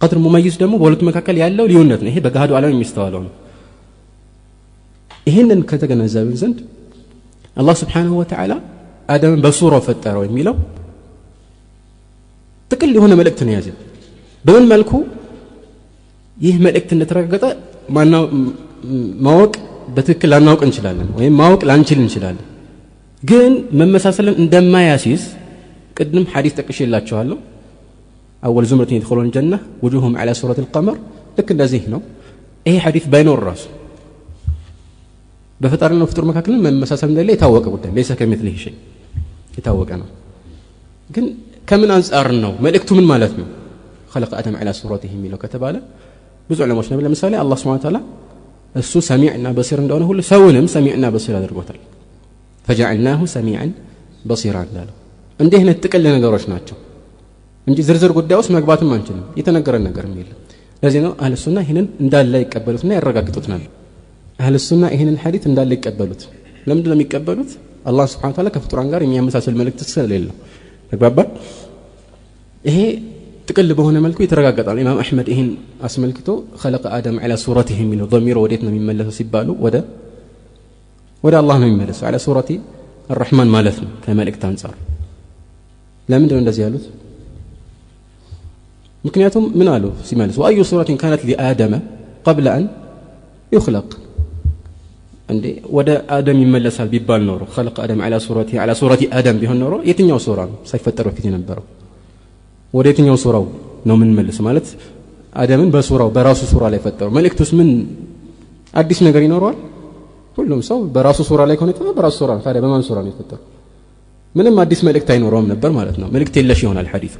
قدر 0.00 0.16
مميز 0.18 0.56
دمو 0.56 0.76
بولت 0.78 1.00
مكاكل 1.08 1.36
يالله 1.38 1.64
ليونت 1.70 2.02
ይሄ 2.08 2.16
በገሃዱ 2.24 2.50
ዓለም 2.58 2.70
የሚስተዋለው 2.74 3.20
ነው 3.26 3.32
ይህንን 5.26 5.60
ከተገነዘብን 5.70 6.36
ዘንድ 6.42 6.58
አላህ 7.56 7.74
ስብሓንሁ 7.82 8.12
ወተዓላ 8.20 8.52
አደምን 9.09 9.39
በሱራው 9.45 9.81
ፈጠረው 9.87 10.23
የሚለው 10.27 10.55
ጥቅል 12.71 12.91
የሆነ 12.97 13.13
መልእክት 13.19 13.41
ነው 13.47 13.53
ያዘ 13.57 13.67
በምን 14.45 14.65
መልኩ 14.73 14.91
ይህ 16.37 16.55
መልእክት 16.65 16.89
እንደተረጋገጠ 16.95 17.45
ማወቅ 19.27 19.53
በትክክል 19.95 20.29
ላናውቅ 20.33 20.61
እንችላለን 20.67 21.07
ወይም 21.19 21.33
ማወቅ 21.39 21.61
ላንችል 21.69 21.99
እንችላለን። 22.03 22.45
ግን 23.23 23.51
መመሳሰልን 23.79 24.35
እንደማያሲዝ 24.43 25.21
ቅድም 25.97 26.25
ሐዲስ 26.33 26.53
ጠቅሼላችኋለሁ። 26.59 27.37
አወል 28.43 28.65
ዙምረት 28.71 28.91
የድኹሉን 28.93 29.29
ጀና 29.35 29.53
ውጁሁም 29.83 30.13
ዐላ 30.21 30.35
ሱረት 30.39 30.59
ልቀመር 30.63 30.97
ልክ 31.37 31.49
እንደዚህ 31.55 31.83
ነው። 31.93 32.01
ይሄ 32.65 32.75
ሐዲስ 32.85 33.05
ባይኖር 33.13 33.39
ራሱ 33.49 33.63
በፈጣሪና 35.59 36.05
ፍጡር 36.11 36.25
መካከል 36.29 36.55
መመሳሰል 36.65 37.09
እንደሌለ 37.11 37.31
የታወቀ 37.35 37.65
ጉዳይ 37.75 37.91
ለይሰ 37.97 38.11
ከሚትሊህ 38.19 38.57
ሸይ 38.63 38.75
የታወቀ 39.56 39.90
ነው 40.02 40.08
ግን 41.10 41.24
ከምን 41.70 41.90
አንጻር 41.96 42.28
ነው 42.44 42.52
መልእክቱ 42.66 42.90
ምን 43.00 43.08
ማለት 43.12 43.34
ነው 43.40 43.48
خلق 44.14 44.32
آدم 44.40 44.54
على 44.60 44.72
صورته 44.80 45.10
የሚለው 45.16 45.38
ከተባለ 45.44 45.74
ብዙ 46.48 46.58
ዑለማዎች 46.64 46.88
ነበር 46.92 47.02
ለምሳሌ 47.06 47.32
አላህ 47.42 47.56
ስብሐ 47.60 47.72
ወተዓላ 47.76 47.98
እሱ 48.74 48.92
ሰሚዕና 49.10 49.46
በሲር 49.56 49.78
እንደሆነ 49.84 50.02
ሁሉ 50.10 50.20
ሰውንም 50.30 50.66
ሰሚዕና 50.74 51.04
በሲር 51.14 51.34
አድርጎታል 51.38 51.78
ፈጀዐልናሁ 52.66 53.20
ሰሚዐን 53.36 53.70
በሲራ 54.30 54.56
እንዳለው 54.66 54.94
እንዲህ 55.40 55.58
አይነት 55.60 55.78
ጥቅል 55.84 56.04
ነገሮች 56.16 56.44
ናቸው 56.52 56.76
እንጂ 57.66 57.78
ዝርዝር 57.88 58.12
ጉዳይ 58.18 58.36
ውስጥ 58.40 58.50
መግባትም 58.56 58.90
አንችልም 58.96 59.24
የተነገረን 59.40 59.84
ነገርም 59.88 60.14
የለም 60.20 60.38
ለዚህ 60.82 61.00
ነው 61.06 61.12
አህል 61.22 61.34
ሱና 61.44 61.58
ይህንን 61.64 61.86
እንዳለ 62.04 62.34
ይቀበሉትና 62.44 62.92
ያረጋግጡትናል 62.98 63.64
አህል 64.42 64.56
ሱና 64.68 64.84
ይህንን 64.94 65.16
ሐዲት 65.24 65.44
እንዳለ 65.50 65.70
ይቀበሉት 65.78 66.22
ለምንድን 66.68 66.90
ነው 66.92 66.96
የሚቀበሉት 66.98 67.52
አላህ 67.87 68.05
ስብሐ 68.11 68.29
ወተዓላ 68.31 68.49
ከፍጡራን 68.55 68.87
ጋር 68.93 69.01
የሚያመሳስል 69.05 69.55
መልእክት 69.59 69.81
ስለሌለው። 69.91 70.35
ተግባባል 70.91 71.29
ይሄ 72.65 72.77
ጥቅል 73.49 73.69
በሆነ 73.77 73.97
መልኩ 74.05 74.17
የተረጋገጠ 74.23 74.67
ነው። 74.75 74.81
ኢማም 74.83 74.97
አሕመድ 75.03 75.27
ይህን 75.33 75.49
አስመልክቶ 75.87 76.29
ከለቀ 76.61 76.85
አደም 76.97 77.17
ዐላ 77.23 77.33
ሱረቲህ 77.43 77.77
የሚለው 77.83 78.07
ዶሚሮ 78.13 78.37
ወዴት 78.45 78.61
ነው 78.65 78.71
የሚመለሰው 78.73 79.13
ሲባሉ 79.19 79.49
ወደ 79.65 79.75
ወደ 81.23 81.35
አላህ 81.41 81.55
ነው 81.61 81.67
የሚመለሰው። 81.69 82.05
ዐላ 82.09 82.17
ሱረቲ 82.25 82.49
አራሕማን 83.09 83.49
ማለት 83.55 83.77
ነው 83.83 83.91
ከመልእክት 84.03 84.43
አንጻር። 84.49 84.73
ለምንድን 86.09 86.35
ነው 86.35 86.41
እንደዚህ 86.43 86.61
ያሉት? 86.65 86.85
ምክንያቱም 89.03 89.45
ምን 89.59 89.67
አሉ 89.73 89.85
ሲመልሱ? 90.07 90.35
ወአዩ 90.41 90.59
ሱረትን 90.69 90.97
ካነት 91.01 91.21
ሊአደመ 91.29 91.73
ቀብለ 92.25 92.47
አን 92.55 92.65
ዩክለቅ 93.51 93.87
እንዴ? 95.29 95.45
ወደ 95.77 95.89
አደም 96.15 96.37
ይመለሳል 96.43 96.87
ቢባል 96.93 97.21
ኖሮ 97.29 97.41
ከለቀ 97.53 97.77
አደም 97.85 97.99
ዐላ 98.05 98.15
ሱረቲ 98.25 98.51
ዐላ 98.61 98.71
ሱረቲ 98.79 99.01
አደም 99.17 99.37
ቢሆን 99.41 99.57
ኖሮ 99.63 99.73
የትኛው 99.89 100.19
ሱራ 100.25 100.39
ነው 100.51 100.57
ሳይፈጠር 100.69 101.05
በፊት 101.09 101.25
የነበረው? 101.29 101.65
ወደ 102.73 102.85
የትኛው 102.91 103.17
ሱራው 103.23 103.45
ነው 103.87 103.95
የምንመልስ? 103.97 104.37
ማለት 104.47 104.67
አደምን 105.35 105.69
በሱራው 105.73 106.09
በራሱ 106.15 106.41
ሱራ 106.51 106.63
ላይ 106.73 106.79
ፈጠሩ 106.85 107.07
መልእክቱስ 107.17 107.49
ምን 107.59 107.69
አዲስ 108.73 108.99
ነገር 109.07 109.21
ይኖረዋል? 109.27 109.57
ሁሉም 110.37 110.59
ሰው 110.69 110.79
በራሱ 110.95 111.19
ሱራ 111.29 111.41
ላይ 111.49 111.55
ከሆነ 111.59 111.91
በራሱ 111.97 112.15
ሱራ 112.21 112.31
ነው። 112.37 112.41
ታዲያ 112.45 112.61
በማን 112.65 112.83
ሱራ 112.87 112.97
ነው 113.03 113.09
የተፈጠረው? 113.11 113.43
ምንም 114.35 114.55
አዲስ 114.63 114.79
መልእክት 114.87 115.09
አይኖረውም 115.13 115.47
ነበር 115.51 115.69
ማለት 115.71 115.95
ነው። 116.01 116.07
መልእክት 116.15 116.35
የለሽ 116.39 116.59
ይሆናል 116.65 116.87
ሐዲሱ 116.93 117.15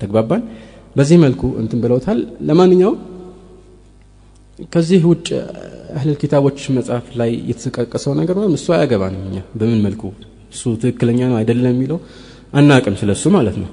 ተግባባን? 0.00 0.42
በዚህ 0.96 1.16
መልኩ 1.24 1.42
እንትን 1.62 1.78
ብለውታል። 1.84 2.18
ለማንኛውም 2.40 2.96
ከዚህ 4.72 5.00
ውጭ 5.10 5.28
አህለል 5.96 6.16
ኪታቦች 6.22 6.58
መጽሐፍ 6.76 7.06
ላይ 7.20 7.30
የተጠቀሰው 7.50 8.12
ነገር 8.20 8.34
ምናምን 8.38 8.56
እሱ 8.58 8.66
አያገባንም 8.76 9.22
እኛ 9.28 9.36
በምን 9.58 9.80
መልኩ? 9.86 10.02
እሱ 10.54 10.62
ትክክለኛ 10.82 11.20
ነው 11.30 11.36
አይደለም 11.40 11.72
የሚለው 11.74 11.98
አናቅም 12.52 12.96
ስለሱ 13.00 13.24
ማለት 13.36 13.56
ነው። 13.62 13.70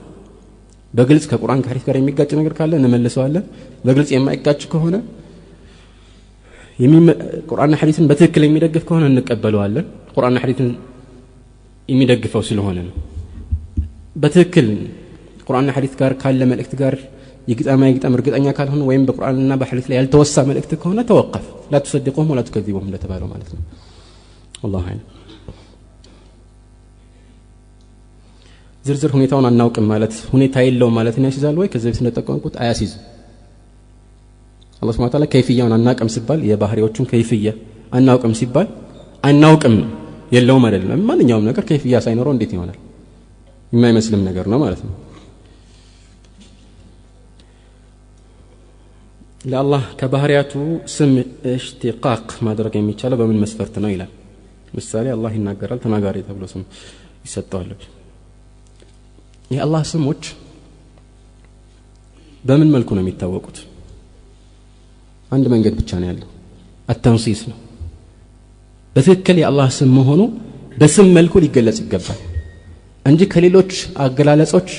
በግልጽ 0.93 1.25
ከቁርአን 1.31 1.61
ከሐዲስ 1.65 1.83
ጋር 1.87 1.95
የሚጋጭ 1.99 2.31
ነገር 2.39 2.53
ካለ 2.57 2.73
እንመልሰዋለን። 2.79 3.45
በግልጽ 3.85 4.09
የማይጋጭ 4.15 4.61
ከሆነ 4.73 4.95
ቁርአንና 7.49 7.75
ሐዲስን 7.81 8.05
በትክክል 8.09 8.43
የሚደግፍ 8.45 8.83
ከሆነ 8.87 9.03
እንቀበለዋለን። 9.11 9.85
ቁርአንና 10.15 10.37
ሐዲስን 10.43 10.69
የሚደግፈው 11.89 12.43
ስለሆነ 12.49 12.77
ነው። 12.87 12.95
በትክክል 14.15 14.67
ቁርአንና 15.47 15.71
ሐዲስ 15.77 15.93
ጋር 16.01 16.11
ካለ 16.21 16.41
መልእክት 16.51 16.73
ጋር 16.81 16.95
የግጣማ 17.47 17.87
የግጣም 17.89 18.13
እርግጠኛ 18.17 18.47
ካልሆነ 18.57 18.81
ወይም 18.89 19.03
በቁርአንና 19.07 19.53
በሐዲስ 19.61 19.87
ላይ 19.89 19.97
ያልተወሳ 19.99 20.35
መልእክት 20.49 20.71
ከሆነ 20.81 20.99
ተወቀፍ። 21.09 21.45
ላ 21.73 21.81
ትሰድቁም 21.85 22.29
ወላ 22.31 22.41
ትከዚቡም 22.47 22.85
እንደተባለው 22.87 23.27
ማለት 23.33 23.49
ነው። 23.55 23.63
ወላሁ 24.63 24.85
አለም 24.85 25.01
ዝርዝር 28.85 29.11
ሁኔታውን 29.15 29.45
አናውቅም 29.49 29.85
ማለት 29.91 30.13
ሁኔታ 30.31 30.55
የለውም 30.65 30.95
ማለት 30.97 31.15
ያስይዛል 31.21 31.57
ወይ? 31.61 31.67
ከዚህ 31.73 31.87
በፊት 31.89 32.01
እንደጠቀምኩት 32.03 32.55
አያሲዝም 32.61 33.01
አላህ 34.81 34.93
ስብሐ 34.95 35.05
ወተዓላ 35.07 35.25
ከይፍያውን 35.33 35.73
አናውቅም 35.77 36.09
ሲባል 36.15 36.39
የባህሪዎቹን 36.49 37.05
ከይፍያ 37.11 37.51
አናውቅም 37.93 38.33
ሲባል 38.39 38.67
አናውቅም። 39.23 39.75
ነው 39.79 39.87
የለውም 40.31 40.63
አይደለም። 40.67 41.01
ማንኛውም 41.09 41.45
ነገር 41.49 41.63
ከይፍያ 41.69 41.95
ሳይኖረው 42.05 42.33
እንዴት 42.35 42.51
ይሆናል? 42.55 42.77
የማይመስልም 43.71 44.21
ነገር 44.29 44.45
ነው 44.51 44.59
ማለት 44.63 44.81
ነው 44.87 44.93
ለአላህ 49.43 49.83
ከባህሪያቱ 49.99 50.53
ስም 50.87 51.11
እሽቲቃቅ 51.53 52.27
ማድረግ 52.47 52.73
የሚቻለው 52.77 53.17
በምን 53.21 53.39
መስፈርት 53.43 53.75
ነው 53.83 53.89
ይላል? 53.93 54.11
ምሳሌ 54.75 55.05
አላህ 55.15 55.31
ይናገራል 55.37 55.79
ተናጋሪ 55.83 56.17
ተብሎ 56.27 56.43
ስም 56.53 56.61
ይሰጠዋለች 57.25 57.81
የአላህ 59.51 59.81
ስሞች 59.91 60.23
በምን 62.43 62.69
መልኩ 62.75 62.89
ነው 62.97 63.03
የሚታወቁት? 63.03 63.57
አንድ 65.31 65.45
መንገድ 65.53 65.73
ብቻ 65.79 65.91
ነው 66.01 66.07
ያለው 66.11 66.29
አተንሲስ 66.89 67.41
ነው። 67.51 67.57
በትክክል 68.95 69.37
የአላህ 69.41 69.67
ስም 69.77 69.91
መሆኑ 69.97 70.21
በስም 70.77 71.07
መልኩ 71.17 71.33
ሊገለጽ 71.43 71.77
ይገባል 71.83 72.19
እንጂ 73.05 73.21
ከሌሎች 73.33 73.71
አገላለጾች 74.03 74.69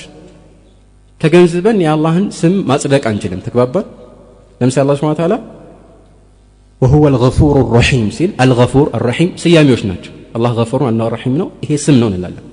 ተገንዝበን 1.21 1.77
የአላህን 1.83 2.25
ስም 2.39 2.53
ማጽደቅ 2.69 3.03
አንችልም። 3.11 3.43
ተግባባል 3.47 3.85
ለምሳሌ 4.65 4.81
አላህ 4.83 4.95
ስብሐ 4.99 5.09
ወተዓላ 5.13 5.35
ወሁወ 6.81 7.03
አልገፉር 7.09 7.57
ረሒም 7.75 8.07
ሲል 8.17 8.31
አልገፉር 8.43 8.87
አልረሒም 8.97 9.29
ስያሜዎች 9.41 9.81
ናቸው. 9.89 10.13
አላህ 10.35 10.51
ገፉር 10.59 10.81
አላህ 10.89 11.05
ረሒም 11.15 11.33
ነው. 11.41 11.47
ይሄ 11.63 11.71
ስም 11.85 11.95
ነው 12.01 12.07
እንላለን። 12.11 12.45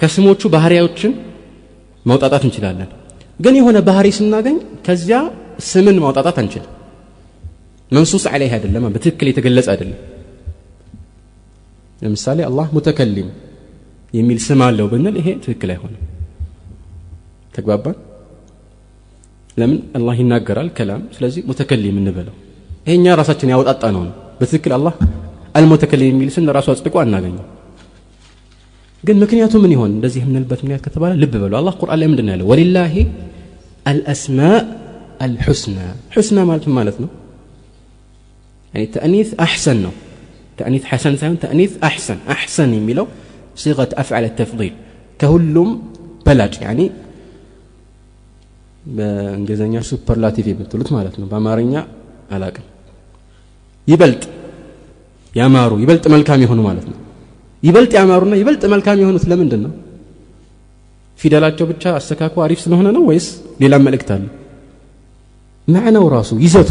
ከስሞቹ 0.00 0.42
ባህሪያዎችን 0.54 1.12
ማውጣጣት 2.04 2.42
እንችላለን። 2.48 2.88
ግን 3.40 3.54
የሆነ 3.58 3.78
ባህሪ 3.88 4.06
ስናገኝ 4.18 4.56
ከዚያ 4.86 5.18
ስምን 5.70 5.96
ማውጣጣት 6.04 6.36
አንችልም። 6.42 6.70
መንሱስ 7.90 8.24
አለይህ 8.32 8.52
አይደለም 8.56 8.84
በትክክል 8.94 9.28
የተገለጸ 9.30 9.68
አይደለም። 9.74 10.00
ለምሳሌ 12.02 12.38
አላህ 12.48 12.66
ሙተከሊም 12.76 13.28
የሚል 14.14 14.38
ስም 14.46 14.60
አለው 14.66 14.86
ብንል 14.92 15.16
ይሄ 15.20 15.28
ትክክል 15.44 15.70
አይሆንም። 15.74 16.04
ተግባባን 17.54 17.96
ለምን 19.56 19.78
አላህ 19.98 20.14
ይናገራል 20.20 20.68
ከላም 20.76 21.02
ስለዚህ 21.16 21.42
ሙተከሊም 21.48 21.96
እንበለው 22.00 22.34
ይሄኛ 22.86 23.14
ራሳችን 23.20 23.52
ያወጣጣ 23.54 23.84
ነው 23.96 24.02
በትክክል 24.40 24.72
አላህ 24.78 24.94
አልሙተከሊም 25.58 26.12
የሚል 26.12 26.30
ስም 26.34 26.44
ራሱ 26.56 26.68
አጽድቆ 26.74 26.96
አናገኘው 27.02 27.46
ግን 29.04 29.16
ምክንያቱ 29.22 29.54
ምን 29.62 29.72
ይሆን 29.74 29.90
እንደዚህ 29.96 30.20
የምንልበት 30.24 30.60
ምክንያት 30.64 30.82
ከተባለ 30.86 31.12
ልብ 31.22 31.34
በሉ 31.42 31.52
አላህ 31.60 31.74
ቁርአን 31.82 31.98
ላይ 32.00 32.08
ምንድን 32.12 32.28
ያለው 32.32 32.46
ولله 32.52 32.94
الأسماء 33.90 34.58
الحسنى 35.24 35.78
حسنى 36.14 36.38
ማለት 36.50 36.66
ማለት 36.78 36.96
ነው 37.04 37.10
تأنيث 38.94 39.30
أحسن 39.44 39.78
ነው 39.86 39.92
تأنيث 40.58 40.84
حسن 40.90 41.14
ሳይሆን 41.20 41.38
تأنيث 41.44 41.72
أحسن 41.88 42.18
أحسن 42.34 42.70
የሚለው 42.78 43.06
صيغة 43.62 43.92
أفعل 44.02 44.26
تفضيل 44.40 44.70
ከሁሉም 45.20 45.70
በላጭ 46.26 46.54
يعني 46.66 46.80
በእንግሊዝኛ 48.90 49.76
superlative 49.88 50.46
የምትሉት 50.52 50.88
ማለት 50.96 51.14
ነው። 51.20 51.26
በአማርኛ 51.30 51.74
አላቅም። 52.30 52.66
ይበልጥ 53.88 54.22
ያማሩ 55.32 55.72
ይበልጥ 55.82 56.04
መልካም 56.14 56.40
የሆኑ 56.44 56.60
ማለት 56.68 56.86
ነው። 56.90 56.98
ይበልጥ 57.62 57.92
ያማሩና 57.98 58.34
ይበልጥ 58.40 58.62
መልካም 58.74 59.00
የሆኑት 59.02 59.24
ለምንድን 59.30 59.60
ነው? 59.66 59.72
ፊደላቸው 61.20 61.66
ብቻ 61.70 61.84
አስተካኩ 61.98 62.34
አሪፍ 62.44 62.58
ስለሆነ 62.64 62.88
ነው 62.96 63.02
ወይስ 63.08 63.26
ሌላ 63.62 63.74
መልእክት 63.86 64.10
አለ? 64.14 64.22
ማዕናው 65.68 66.06
ራሱ 66.14 66.30
ይዘቱ። 66.44 66.70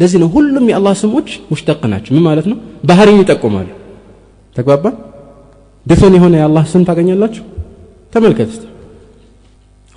ለዚህ 0.00 0.18
ነው 0.22 0.28
ሁሉም 0.34 0.66
የአላህ 0.70 0.94
ስሞች 1.02 1.28
ሙሽተቅ 1.50 1.80
ናቸው። 1.92 2.12
ምን 2.16 2.24
ማለት 2.28 2.46
ነው? 2.50 2.56
ባህሪን 2.84 3.20
ይጠቁማሉ። 3.22 3.68
ተግባባ? 4.56 4.84
ድፍን 5.86 6.14
የሆነ 6.18 6.34
የአላህ 6.40 6.64
ስም 6.72 6.82
ታገኛላችሁ? 6.88 7.44
ተመልከት 8.12 8.50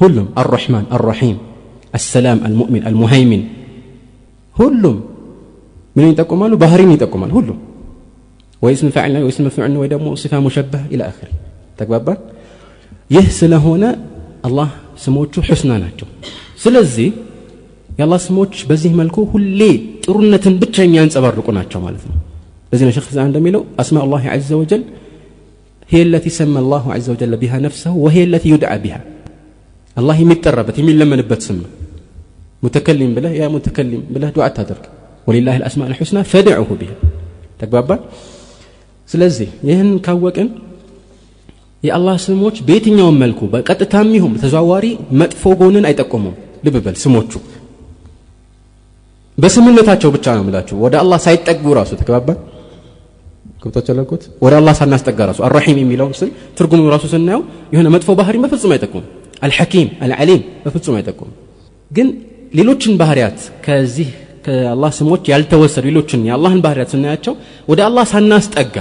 ሁሉም 0.01 0.27
አራሕማን 0.43 0.85
አራሒም 0.97 1.39
አሰላም 1.99 2.39
አልሙእሚን 2.47 2.83
አልሙሃይሚን 2.89 3.43
ሁሉም 4.57 4.97
ምን 5.97 6.07
ይጠቁማሉ 6.13 6.53
ባህሪን 6.63 6.91
ይጠቁማል 6.97 7.31
ሁሉም 7.39 7.59
ወይ 8.63 8.75
ስም 8.81 8.89
ፋዕል 8.95 9.13
ነው 9.17 9.23
ወይ 9.27 9.33
ስም 9.37 9.47
ፍዕል 9.57 9.71
ነው 9.75 9.81
ወይ 9.83 9.89
ደግሞ 9.95 10.09
ሲፋ 10.23 10.41
ሙሸበህ 10.47 10.83
ኢላ 10.95 11.03
አኺር 11.11 11.31
ተግባባን 11.81 12.19
ይህ 13.15 13.27
ስለሆነ 13.41 13.85
አላህ 14.49 14.71
ስሞቹ 15.05 15.43
ሑስና 15.49 15.73
ናቸው 15.85 16.09
ስለዚህ 16.65 17.09
የአላህ 17.99 18.21
ስሞች 18.29 18.55
በዚህ 18.71 18.93
መልኩ 19.01 19.17
ሁሌ 19.33 19.61
ጥሩነትን 20.05 20.55
ብቻ 20.63 20.77
የሚያንጸባርቁ 20.87 21.47
ናቸው 21.59 21.81
ማለት 21.87 22.05
ነው 22.11 22.17
ለዚህ 22.71 22.85
ነው 22.89 22.95
ሸክ 22.97 23.09
ዛ 23.17 23.21
እንደሚለው 23.31 23.63
አስማ 23.83 24.05
ላህ 24.13 24.25
ዘ 24.49 24.59
ወጀል 24.63 24.83
هي 25.91 26.03
التي 26.03 26.31
سمى 26.31 26.59
الله 26.59 26.85
عز 26.95 27.07
وجل 27.11 27.33
بها 27.37 27.59
نفسه 27.59 27.91
وهي 27.93 28.25
التي 28.25 28.49
يدعى 28.49 28.79
بها 28.79 29.01
አላህ 29.98 30.16
የሚጠራበት 30.22 30.76
የሚለመንበት 30.82 31.42
ስም 31.48 31.58
ነው። 31.64 31.72
ሙተከሊም 32.64 33.12
ብለህ 33.18 33.34
ያ 33.40 33.48
ሙተከሊም 33.54 34.04
ብለህ 34.14 34.30
ዱዓ 34.36 34.44
አታደርግ 34.50 34.86
ወሊላህ 35.28 35.56
ልአስማ 35.62 35.82
ልሑስና 35.92 36.20
ፈድዕሁ 36.32 36.70
ቢሃ። 36.80 36.92
ተግባባ 37.62 37.90
ስለዚህ 39.10 39.50
ይህን 39.70 39.90
ካወቅን 40.06 40.48
የአላህ 41.84 42.16
ስሞች 42.24 42.56
በየትኛውም 42.68 43.18
መልኩ 43.24 43.40
በቀጥታም 43.54 44.10
ይሁን 44.18 44.34
ተዘዋዋሪ 44.44 44.86
መጥፎ 45.22 45.44
ጎንን 45.60 45.86
አይጠቆሙም 45.90 46.36
ልብ 46.66 46.76
ስሞቹ። 47.04 47.32
በስምነታቸው 49.38 50.10
ብቻ 50.16 50.26
ነው 50.38 50.44
ምላቸው 50.48 50.78
ወደ 50.84 50.96
አላህ 51.02 51.20
ሳይጠግቡ 51.26 51.74
ራሱ 51.80 51.92
ተግባባ 52.02 52.28
ገብታቸው 53.64 53.94
ለኩት 53.98 54.24
ወደ 54.44 54.54
አላህ 54.60 54.74
ሳናስጠጋ 54.80 55.20
ራሱ። 55.30 55.40
አራሒም 55.48 55.78
የሚለውን 55.82 56.14
ስም 56.20 56.30
ትርጉሙ 56.58 56.82
ራሱ 56.94 57.06
ስናየው 57.14 57.42
የሆነ 57.74 57.88
መጥፎ 57.96 58.10
ባህሪ 58.20 58.36
በፍጹም 58.44 58.74
አይጠቁም 58.76 59.06
አልሐኪም 59.47 59.89
አልዓሊም 60.05 60.43
በፍጹም 60.65 60.97
አይጠቁም 60.99 61.31
ግን 61.91 62.09
ሌሎችን 62.59 62.95
ባህሪያት 63.01 63.39
ከዚህ 63.67 64.09
ከአላህ 64.47 64.91
ስሞች 64.99 65.25
ያልተወሰዱ 65.33 65.85
ሌሎችን 65.89 66.21
የአላህን 66.29 66.61
ባህሪያት 66.65 66.91
ስናያቸው 66.95 67.35
ወደ 67.71 67.81
አላህ 67.89 68.05
ሳናስጠጋ 68.13 68.77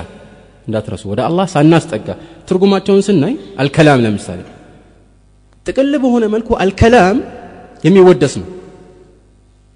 እንዳትረሱ 0.67 1.03
ወደ 1.11 1.21
አላህ 1.27 1.45
ሳናስጠጋ 1.53 2.07
ትርጉማቸውን 2.49 3.03
ስናይ 3.07 3.33
አልከላም 3.61 4.01
ለምሳሌ 4.05 4.39
ጥቅል 5.65 5.93
በሆነ 6.03 6.25
መልኩ 6.35 6.49
አልከላም 6.63 7.17
የሚወደስ 7.83 8.35
ነው 8.41 8.47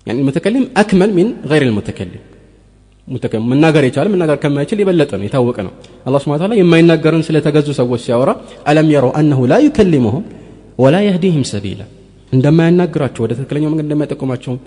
يعني 0.07 0.19
المتكلم 0.23 0.63
أكمل 0.81 1.09
من 1.19 1.27
غير 1.51 1.61
المتكلم 1.69 2.21
متكلم 3.07 3.43
መናገር 3.51 3.83
የቻለ 3.87 4.07
መናገር 4.13 4.37
ከማይችል 4.43 4.77
የበለጠ 4.81 5.11
ነው 5.19 5.25
የታወቀ 5.27 5.57
ነው 5.67 5.71
አላህ 6.07 6.19
ስብሐ 6.23 6.33
ወተዓላ 6.35 6.53
የማይናገርን 6.59 7.23
ስለተገዙ 7.27 7.67
ሰዎች 7.79 8.01
ሲያወራ 8.05 8.31
አለም 8.69 8.87
የረው 8.93 9.11
አነሁ 9.19 9.39
ላ 9.51 9.59
ዩከሊሙሁም 9.65 10.23
ወላ 10.78 10.96
የህዲህም 11.04 11.44
ሰቢላ። 11.52 11.80
እንደማያናግራቸው 12.32 13.22
ወደ 13.24 13.32
ትክክለኛው 13.38 13.70
መንገድ 13.72 13.86
እንደማይጠቁማቸውም 13.86 14.58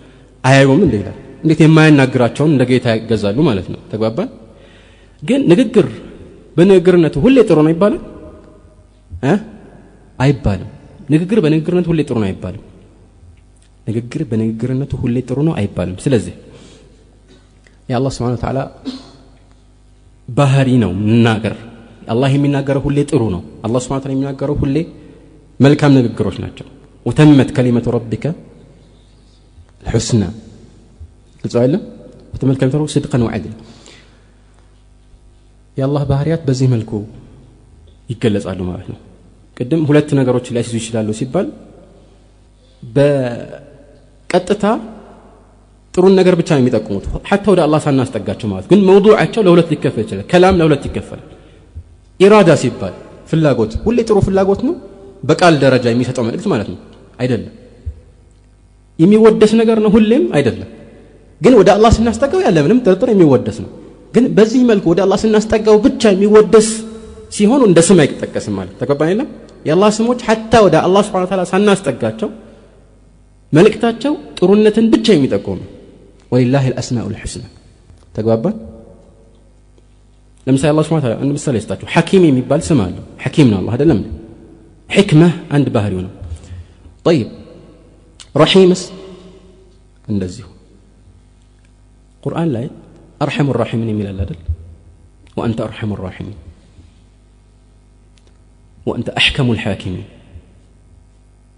አያዩም 0.43 0.79
እንደ 0.85 0.95
ይላል? 1.01 1.17
እንዴት 1.43 1.59
የማያናግራቸውን 1.63 2.51
እንደ 2.53 2.63
ጌታ 2.71 2.87
ይገዛሉ 2.97 3.37
ማለት 3.49 3.67
ነው። 3.73 3.79
ተግባባን? 3.91 4.29
ግን 5.23 5.41
ንግግር 5.51 5.87
በንግግርነቱ 6.57 7.15
ሁሌ 7.25 7.37
ጥሩ 7.49 7.57
ነው 7.65 7.71
ይባላል? 7.75 8.01
አይባልም። 10.19 10.69
ንግግር 11.13 11.37
በንግግርነቱ 11.43 11.87
ሁሌ 11.91 12.01
ጥሩ 12.07 12.15
ነው 12.21 12.27
አይባልም። 12.29 12.63
ንግግር 13.87 14.21
በንግግርነቱ 14.29 14.91
ሁሌ 15.03 15.17
ጥሩ 15.29 15.37
ነው 15.47 15.53
አይባልም። 15.59 15.97
ስለዚህ 16.05 16.33
የአላህ 17.89 18.11
ስብሓን 18.15 18.39
ተዓላ 18.43 18.59
ባህሪ 20.27 20.69
ነው። 20.83 20.91
መናገር። 21.01 21.55
አላህ 22.07 22.29
የሚናገረው 22.35 22.81
ሁሌ 22.85 22.99
ጥሩ 23.11 23.21
ነው። 23.35 23.41
አላህ 23.65 23.79
ስብሓን 23.85 24.11
የሚናገረው 24.13 24.55
ሁሌ 24.61 24.75
መልካም 25.61 25.91
ንግግሮች 25.97 26.37
ናቸው 26.43 26.67
ወተመት 27.05 27.49
ከሊመቱ 27.55 27.87
ረቢከ 27.95 28.25
ልሑስና 29.85 30.23
ግልጽ 31.41 31.55
አይደለም 31.61 31.83
ወተመት 32.33 32.57
ከሊመቱ 32.61 32.83
ስድቀን 32.95 33.23
ወዐድል 33.27 33.53
የአላህ 35.77 36.03
ባህርያት 36.11 36.41
በዚህ 36.47 36.67
መልኩ 36.73 36.91
ይገለጻሉ 38.09 38.59
ማለት 38.69 38.87
ነው 38.93 38.99
ቅድም 39.57 39.81
ሁለት 39.89 40.09
ነገሮችን 40.19 40.55
ሊያስይዙ 40.55 40.77
ይችላሉ 40.81 41.09
ሲባል 41.19 41.47
በቀጥታ 42.83 44.65
ጥሩን 45.93 46.13
ነገር 46.19 46.35
ብቻ 46.39 46.49
ነው 46.55 46.61
የሚጠቁሙት 46.61 47.05
ሐታ 47.29 47.45
ወደ 47.53 47.61
አላህ 47.65 47.79
ሳናስጠጋቸው 47.85 48.47
ማለት 48.51 48.65
ግን 48.71 48.79
መውዱዓቸው 48.89 49.41
ለሁለት 49.47 49.69
ሊከፈል 49.73 50.03
ይችላል 50.05 50.25
ከላም 50.31 50.57
ለሁለት 50.61 50.83
ይከፈል 50.89 51.21
ኢራዳ 52.19 52.51
ሲባል 52.63 52.93
ፍላጎት 53.31 53.73
ሁሌ 53.85 53.97
ጥሩ 54.09 54.17
ፍላጎት 54.27 54.61
ነው 54.67 54.75
በቃል 55.23 55.53
ደረጃ 55.63 55.85
የሚሰጠው 55.89 56.23
መልእክት 56.27 56.47
ማለት 56.53 56.67
ነው። 56.71 56.77
አይደለም። 57.19 57.51
የሚወደስ 58.99 59.51
ነገር 59.59 59.77
ነው 59.83 59.91
ሁሌም 59.95 60.23
አይደለም። 60.37 60.69
ግን 61.41 61.53
ወደ 61.59 61.69
አላህ 61.75 61.91
ስናስጠጋው 61.97 62.41
ያለ 62.45 62.57
ምንም 62.65 62.79
ጥርጥር 62.85 63.09
የሚወደስ 63.13 63.57
ነው። 63.63 63.69
ግን 64.13 64.25
በዚህ 64.37 64.61
መልኩ 64.69 64.85
ወደ 64.93 64.99
አላህ 65.05 65.17
ስናስጠጋው 65.23 65.77
ብቻ 65.85 66.03
የሚወደስ 66.13 66.67
ሲሆኑ 67.31 67.61
እንደ 67.69 67.79
ስም 67.87 67.99
አይጠቀስም 68.03 68.53
ማለት 68.59 68.73
ተገባን 68.81 69.09
የለም 69.11 69.27
የአላህ 69.65 69.89
ስሞች 69.97 70.19
ሐታ 70.27 70.53
ወደ 70.65 70.75
አላህ 70.85 71.01
ስብሓን 71.07 71.27
ታላ 71.31 71.43
ሳናስጠጋቸው 71.51 72.29
መልእክታቸው 73.53 74.13
ጥሩነትን 74.37 74.85
ብቻ 74.93 75.07
የሚጠቁሙ 75.15 75.57
ወሊላህ 76.31 76.63
ልአስማኡ 76.71 77.05
ልሑስና 77.13 77.45
ተግባባን? 78.15 78.55
ለምሳሌ 80.47 80.69
አላ 80.71 80.81
ስብን 80.85 80.99
አንድ 81.15 81.31
ምሳሌ 81.37 81.55
ይስጣችሁ 81.59 81.87
ሐኪም 81.95 82.23
የሚባል 82.27 82.61
ስም 82.67 82.79
አለው። 82.85 83.03
ሐኪም 83.23 83.47
ነው 83.51 83.57
አላህ 83.61 83.73
አይደለም 83.75 83.99
ሕክመህ 84.90 85.34
አንድ 85.56 85.66
ባህሪው 85.76 86.00
ነው 86.06 86.12
ጠይብ 87.06 87.28
ረሒምስ 88.42 88.82
እንደዚሁ 90.12 90.46
ቁርአን 92.24 92.50
ላይ 92.56 92.66
አርሐሙ 93.24 93.48
ራሒምን 93.60 93.90
የሚላል 93.92 94.18
አይደል 94.24 94.40
ወአንተ 95.38 95.60
አርሐሙ 95.68 95.92
ራሒሚን 96.06 96.36
وأنت 98.86 99.08
أحكم 99.10 99.46
الحاكمين 99.52 100.04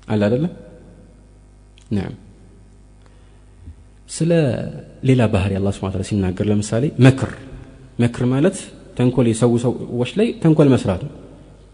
على 0.08 0.26
لا 0.34 0.50
نعم 1.90 2.14
ስለ 4.08 4.30
ሌላ 5.08 5.22
ባህሪ 5.32 5.52
አላህ 5.58 5.72
ስብሐ 5.76 5.86
ወተዓላ 5.88 6.04
ሲናገር 6.10 6.46
ለምሳሌ 6.50 6.84
መክር 7.06 7.30
መክር 8.02 8.24
ማለት 8.32 8.56
ተንኮል 8.98 9.26
የሰው 9.30 9.52
ሰዎች 9.64 10.10
ላይ 10.18 10.28
ተንኮል 10.42 10.68
መስራት 10.74 11.02
ነው 11.06 11.12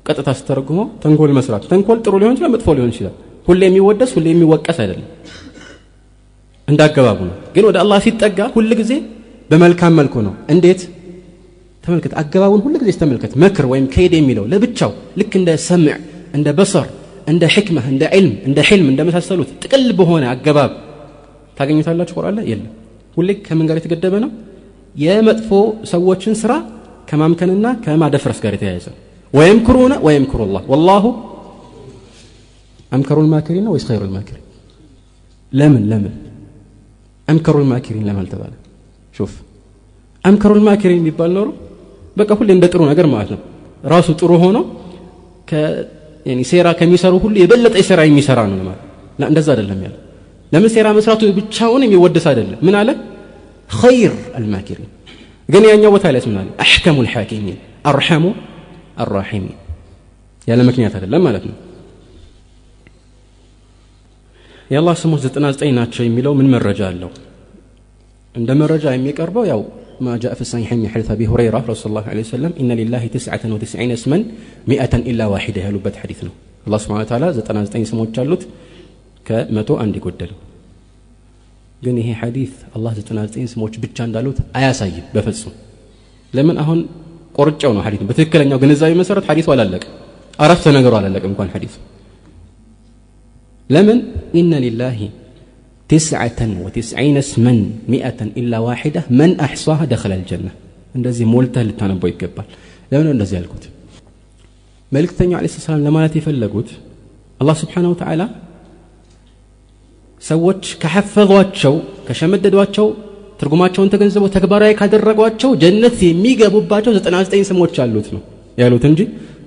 ቀጥታ 0.05 0.29
ስተረጉሞ 0.37 0.79
ተንኮል 1.03 1.31
መስራት። 1.37 1.63
ተንኮል 1.71 1.97
ጥሩ 2.05 2.13
ሊሆን 2.21 2.33
ይችላል 2.35 2.51
መጥፎ 2.55 2.67
ሊሆን 2.77 2.91
ይችላል። 2.93 3.15
ሁሌ 3.47 3.61
የሚወደስ 3.67 4.11
ሁሌ 4.17 4.25
የሚወቀስ 4.31 4.77
አይደለም። 4.83 5.07
እንዳገባቡ 6.67 7.19
ነው። 7.29 7.35
ግን 7.55 7.63
ወደ 7.69 7.77
አላህ 7.83 7.99
ሲጠጋ 8.05 8.39
ሁል 8.55 8.71
ጊዜ 8.79 8.91
በመልካም 9.49 9.93
መልኩ 9.99 10.15
ነው። 10.27 10.33
እንዴት? 10.53 10.81
ተመልከት 11.83 12.13
አገባቡን 12.21 12.61
ሁሉ 12.65 12.73
ጊዜ 12.81 12.91
ተመልከት 13.01 13.31
መክር 13.43 13.65
ወይም 13.71 13.85
ከሄድ 13.93 14.13
የሚለው 14.17 14.45
ለብቻው 14.51 14.91
ልክ 15.19 15.31
እንደ 15.39 15.49
ሰምዕ 15.67 15.95
እንደ 16.33 16.47
በሰር 16.57 16.87
እንደ 17.27 17.43
ሕክመህ 17.53 17.85
እንደ 17.93 18.03
ዕልም 18.17 18.33
እንደ 18.47 18.59
ሕልም 18.67 18.87
እንደመሳሰሉት 18.91 19.49
ጥቅል 19.63 19.87
በሆነ 19.99 20.23
አገባብ 20.33 20.71
ታገኙታላችሁ 21.57 22.15
ቁርአን 22.19 22.37
የለም። 22.51 22.69
ሁሌ 23.17 23.29
ከምን 23.45 23.67
ጋር 23.69 23.77
የተገደበ 23.79 24.15
ነው? 24.25 24.31
የመጥፎ 24.95 25.49
ሰዎችን 25.91 26.33
ስራ 26.41 26.51
ከማምከንና 27.09 27.67
ከማደፍረስ 27.83 28.39
ጋር 28.43 28.53
የተያያዘ 28.55 28.85
ወየምክሩነ 28.89 29.08
ወየምክሩ 29.33 29.77
ላህ 30.53 30.63
ወላሁ 30.71 31.05
አምከሩ 32.91 33.17
ልማኪሪን 33.25 33.63
ነው 33.67 33.71
ወይስ 33.75 33.85
ኸይሩ 33.89 34.01
ልማኪሪን 34.09 34.45
ለምን 35.51 35.83
ለምን 35.91 36.13
አምከሩ 37.27 37.55
ልማኪሪን 37.63 38.03
ለምን 38.07 38.21
አልተባለ 38.23 38.53
ሹፍ 39.15 39.33
አምከሩ 40.23 40.51
ልማኪሪን 40.59 40.99
የሚባል 41.01 41.31
ኖሮ 41.37 41.49
በቃ 42.17 42.29
ሁሌ 42.39 42.49
እንደ 42.55 42.65
ጥሩ 42.73 42.81
ነገር 42.91 43.05
ማለት 43.13 43.29
ነው። 43.35 43.41
ራሱ 43.85 44.07
ጥሩ 44.21 44.31
ሆኖ 44.43 44.57
ሴራ 46.49 46.67
ከሚሰሩ 46.79 47.13
ሁሉ 47.23 47.35
የበለጠ 47.41 47.75
ሴራ 47.87 48.01
የሚሰራ 48.07 48.39
ነው 48.51 48.57
ማለት 48.61 48.83
እንደዛ 49.29 49.47
አይደለም 49.53 49.79
ያለ 49.85 49.95
ለምን 50.51 50.69
ሴራ 50.75 50.87
መስራቱ 50.97 51.21
ብቻውን 51.37 51.81
የሚወደስ 51.85 52.25
አይደለም። 52.31 52.59
ምን 52.67 52.75
አለ? 52.79 52.89
ኸይር 53.69 54.13
አልማኪሪን። 54.37 54.89
ግን 55.49 55.63
ያኛው 55.71 55.91
ቦታ 55.95 56.05
ላይ 56.13 56.21
ምን 56.29 56.37
አለ? 56.41 56.47
አሕከሙ 56.63 56.97
ልሓኪሚን 57.05 57.57
አርሐሙ 57.91 58.23
አራሒሚን 59.04 59.56
ያለ 60.50 60.60
ምክንያት 60.70 60.94
አይደለም 60.98 61.22
ማለት 61.28 61.44
ነው 61.50 61.56
የአላህ 64.72 64.94
ስሞች 65.02 65.22
99 65.28 65.72
ናቸው 65.78 66.02
የሚለው 66.06 66.32
ምን 66.40 66.50
መረጃ 66.54 66.82
አለው 66.90 67.10
እንደ 68.34 68.50
መረጃ 68.62 68.84
የሚቀርበው 68.94 69.44
ያው 69.52 69.62
ما 70.00 70.16
جاء 70.16 70.34
في 70.34 70.40
الصحيح 70.40 70.72
من 70.72 70.88
حديث 70.88 71.10
ابي 71.10 71.26
هريره 71.26 71.64
رسول 71.72 71.88
الله 71.90 72.04
عليه 72.12 72.20
وسلم 72.20 72.52
ان 72.60 72.70
لله 72.72 73.06
تسعة 73.06 73.40
وتسعين 73.44 73.90
اسما 73.90 74.18
مئة 74.68 74.94
الا 75.10 75.24
واحده 75.26 75.60
ያሉበት 75.66 75.94
ሐዲስ 76.02 76.20
ነው 76.26 76.32
አላህ 76.66 76.78
ስብሐ 76.84 76.96
ወተዓላ 77.02 77.24
99 77.38 77.86
ስሞች 77.90 78.14
አሉት 78.22 78.42
ከመቶ 79.28 79.70
አንድ 79.82 79.94
ይጎደለው 79.98 80.38
ግን 81.84 81.96
ይሄ 82.02 82.08
ሐዲስ 82.22 82.52
አላህ 82.76 82.92
99 83.00 83.52
ስሞች 83.54 83.74
ብቻ 83.84 83.96
እንዳሉት 84.08 84.38
አያሳይም 84.58 85.06
በፍጹም 85.14 85.54
ለምን 86.32 86.56
አሁን 86.62 86.80
ቆርጫው 87.34 87.72
ነው 87.76 87.82
ሐዲስ 87.86 88.00
በትክክለኛው 88.10 88.58
ግንዛቤ 88.62 88.92
መሰረት 89.00 89.24
ሐዲሱ 89.30 89.48
አላለቀ 89.54 89.84
አረፍተ 90.38 90.72
ነገሩ 90.76 90.92
አላለቀ 90.98 91.24
እንኳን 91.30 91.50
ሐዲሱ 91.56 91.74
ለምን 93.70 94.00
ኢነ 94.40 94.54
ሊላሂ 94.66 94.98
تسعة 95.90 96.40
وتسعين 96.64 97.16
اسما 97.24 97.54
مئة 97.94 98.20
إلا 98.40 98.58
واحدة 98.68 99.00
من 99.20 99.30
أحصاها 99.46 99.84
دخل 99.94 100.12
الجنة 100.18 100.52
እንደዚህ 100.96 101.24
ሞልተህ 101.32 101.62
ልታነበው 101.68 102.08
ይገባል 102.12 102.46
ለምን 102.90 103.08
እንደዚህ 103.14 103.34
ያልኩት 103.38 103.64
መልእክተኛው 104.92 105.36
አለ 105.38 105.46
ሰላም 105.56 105.80
ለማለት 105.86 106.12
የፈለጉት 106.18 106.68
አላህ 107.40 107.54
ስብሓን 107.62 107.86
ወተዓላ 107.92 108.22
ሰዎች 110.22 110.64
ከሐፈዟቸው 110.82 111.74
ከሸመደዷቸው 112.06 112.86
ትርጉማቸውን 113.39 113.89
ተገንዝበው 113.93 114.29
ተግባራዊ 114.35 114.71
ካደረጓቸው 114.79 115.51
ጀነት 115.63 115.97
የሚገቡባቸው 116.07 116.91
99 116.97 117.45
ስሞች 117.49 117.75
አሉት 117.83 118.07
ነው 118.15 118.21
ያሉት 118.61 118.83
እንጂ 118.89 119.01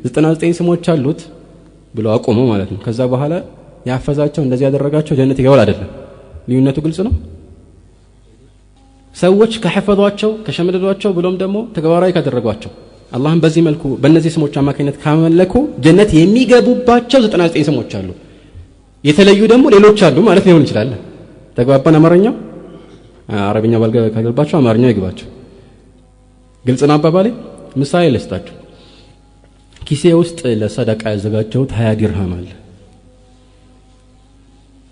99 0.06 0.54
ስሞች 0.60 0.86
አሉት 0.92 1.20
ብሎ 1.96 2.06
አቆሙ 2.14 2.38
ማለት 2.52 2.70
ነው። 2.74 2.78
ከዛ 2.84 3.00
በኋላ 3.12 3.34
ያፈዛቸው 3.86 4.42
እንደዚህ 4.44 4.64
ያደረጋቸው 4.68 5.14
ጀነት 5.18 5.38
ይገባል 5.40 5.60
አይደለም? 5.62 5.88
ልዩነቱ 6.48 6.78
ግልጽ 6.84 6.98
ነው? 7.06 7.12
ሰዎች 9.14 9.52
ከሐፈዟቸው 9.64 10.30
ከሸመደዷቸው 10.46 11.10
ብሎም 11.16 11.34
ደግሞ 11.42 11.56
ተግባራዊ 11.76 12.10
ካደረጓቸው 12.16 12.70
አላህም 13.12 13.40
በዚህ 13.44 13.62
መልኩ 13.66 13.82
በእነዚህ 14.02 14.30
ስሞች 14.36 14.54
አማካኝነት 14.60 14.96
ካመለኩ 15.02 15.54
ጀነት 15.84 16.10
የሚገቡባቸው 16.18 17.20
99 17.26 17.66
ስሞች 17.68 17.90
አሉ። 17.98 18.08
የተለዩ 19.04 19.40
ደግሞ 19.52 19.66
ሌሎች 19.74 20.00
አሉ 20.08 20.18
ማለት 20.28 20.44
ሊሆን 20.48 20.64
ይችላል። 20.66 20.90
ተግባባን 21.58 21.96
አማርኛው 22.00 22.34
አረብኛ 23.42 23.74
ካልገባቸው 24.14 24.56
አማርኛው 24.60 24.90
ይግባቸው 24.92 25.28
ግልጽ 26.64 26.82
ነው 26.88 26.94
አባባሌ 26.96 27.28
ምሳሌ 27.80 28.04
ልስጣችሁ። 28.14 28.56
ኪሴ 29.82 30.12
ውስጥ 30.20 30.40
ለሰደቃ 30.60 31.02
ያዘጋጀሁት 31.14 31.70
ሀያ 31.78 31.90
ዲርሃም 32.00 32.32
አለ። 32.36 32.48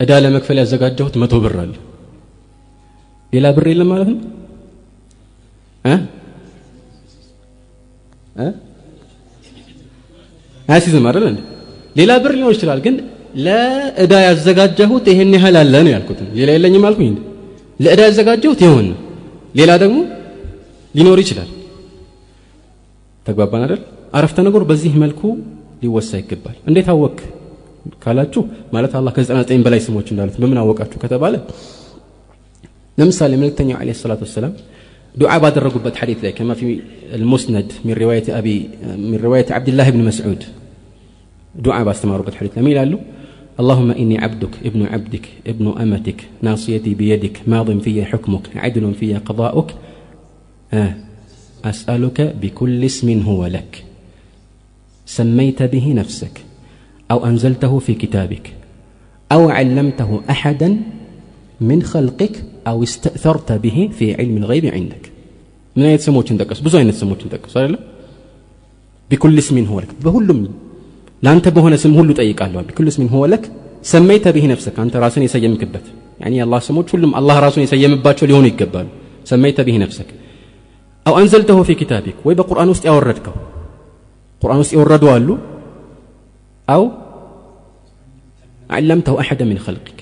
እዳ 0.01 0.13
ለመክፈል 0.25 0.59
ያዘጋጀሁት 0.63 1.15
መቶ 1.23 1.35
ብር 1.45 1.57
አለ። 1.63 1.75
ሌላ 3.33 3.47
ብር 3.57 3.67
የለም 3.71 3.89
ማለት 3.93 4.09
ነው? 4.13 4.19
አያሲዝም 10.69 11.07
አይደል 11.11 11.25
ሌላ 11.97 12.13
ብር 12.23 12.33
ሊሆን 12.39 12.55
ይችላል 12.57 12.81
ግን 12.85 12.95
ለእዳ 13.45 14.15
ያዘጋጀሁት 14.27 15.05
ይሄን 15.13 15.33
ያህል 15.37 15.57
አለ 15.61 15.75
ነው 15.85 15.93
ያልኩት። 15.95 16.21
ሌላ 16.39 16.51
የለኝም 16.57 16.85
አልኩኝ 16.89 17.09
እንዴ 17.11 17.21
ለእዳ 17.81 18.01
ያዘጋጀሁት 18.09 18.61
ይኸውን 18.65 18.89
ሌላ 19.59 19.71
ደግሞ 19.83 19.99
ሊኖር 20.95 21.19
ይችላል 21.25 21.51
ተግባባን 23.27 23.63
አይደል 23.67 23.81
አረፍተ 24.19 24.39
ነገር 24.47 24.63
በዚህ 24.71 24.93
መልኩ 25.03 25.21
ሊወሳ 25.83 26.11
ይገባል 26.23 26.57
እንዴት 26.71 26.89
አወክ 26.95 27.19
ካላችሁ 28.03 28.43
ማለት 28.75 28.93
አላህ 28.99 29.13
ከ99 29.17 29.63
በላይ 29.67 29.81
ስሞች 29.87 30.09
እንዳሉት 30.13 30.37
በምን 30.43 30.59
አወቃችሁ 30.63 30.99
ከተባለ 31.05 31.35
ለምሳሌ 32.99 33.33
መልእክተኛው 33.43 33.77
አለ 33.83 33.91
ሰላት 34.03 34.23
ወሰላም 34.27 34.53
ዱዓ 35.15 35.33
ባደረጉበት 35.43 35.95
ሐዲት 36.01 36.21
ላይ 36.25 36.33
ከማ 36.39 36.51
ፊ 36.59 36.69
ልሙስነድ 37.23 37.71
ሚን 37.87 37.95
ሪዋየት 38.01 38.27
አቢ 38.39 38.49
ሚን 39.05 39.19
ሪዋየት 39.25 39.49
ዓብድላህ 39.57 39.89
ብን 39.95 40.03
መስዑድ 40.09 40.43
ዱዓ 41.67 41.79
ባስተማሩበት 41.89 42.35
ሐዲት 42.41 42.55
ላይ 42.59 42.71
ይላሉ 42.75 42.93
اللهم 43.61 43.91
إني 43.91 44.19
عبدك 44.19 44.51
ابن 44.65 44.87
عبدك 44.87 45.29
ابن 45.47 45.69
أمتك 45.69 46.29
ناصيتي 46.43 46.95
بيدك 46.95 47.41
ماض 47.47 47.79
في 47.79 48.05
حكمك 48.05 48.57
عدل 48.57 48.95
في 48.95 49.15
قضاؤك 49.15 49.75
آه 50.73 50.95
أسألك 51.65 52.21
بكل 52.43 52.85
اسم 52.85 53.23
هو 53.23 53.47
لك. 53.47 53.85
سميت 55.07 55.63
به 55.63 55.93
نفسك 55.93 56.41
أو 57.11 57.27
أنزلته 57.27 57.79
في 57.79 57.95
كتابك 57.95 58.53
أو 59.33 59.51
علمته 59.51 60.21
أحدا 60.31 60.77
من 61.61 61.83
خلقك 61.83 62.45
أو 62.67 62.83
استأثرت 62.83 63.53
به 63.53 63.91
في 63.99 64.15
علم 64.15 64.37
الغيب 64.37 64.67
عندك. 64.67 65.13
من 65.77 65.85
أي 65.85 65.99
سموت 65.99 66.33
بزو 66.33 66.79
أين 66.79 66.93
سموت 66.93 67.23
تنتقص 67.23 67.53
صار 67.53 67.79
بكل 69.11 69.39
اسم 69.39 69.65
هو 69.65 69.81
لك 69.81 69.89
بهلم 70.05 70.49
لانت 71.23 71.49
بهنا 71.49 71.77
سمه 71.77 72.01
اللي 72.03 72.15
تأيك 72.15 72.43
الله 72.43 72.63
بكل 72.69 72.89
اسم 72.89 73.07
هو 73.07 73.27
لك 73.27 73.51
سميت 73.83 74.29
به 74.29 74.47
نفسك 74.47 74.79
أنت 74.79 74.97
راسني 74.97 75.27
سيم 75.29 75.57
كبت 75.57 75.87
يعني 76.21 76.43
الله 76.43 76.59
سموت 76.59 76.91
كلهم 76.91 77.13
الله 77.21 77.39
راسني 77.39 77.67
سيم 77.67 77.93
بات 78.05 78.19
كل 78.21 78.31
يوم 78.31 78.45
يكبر 78.45 78.87
سميت 79.25 79.61
به 79.61 79.77
نفسك 79.85 80.07
أو 81.07 81.19
أنزلته 81.19 81.63
في 81.63 81.75
كتابك 81.75 82.15
ويبقى 82.25 82.45
قرآن 82.51 82.69
وسط 82.69 82.87
أوردك 82.87 83.27
قرآن 84.41 84.59
وسط 84.59 84.75
أورد 84.75 85.03
وقاله 85.05 85.39
أو 86.71 86.91
علمته 88.71 89.21
أحدا 89.21 89.45
من 89.45 89.59
خلقك 89.59 89.99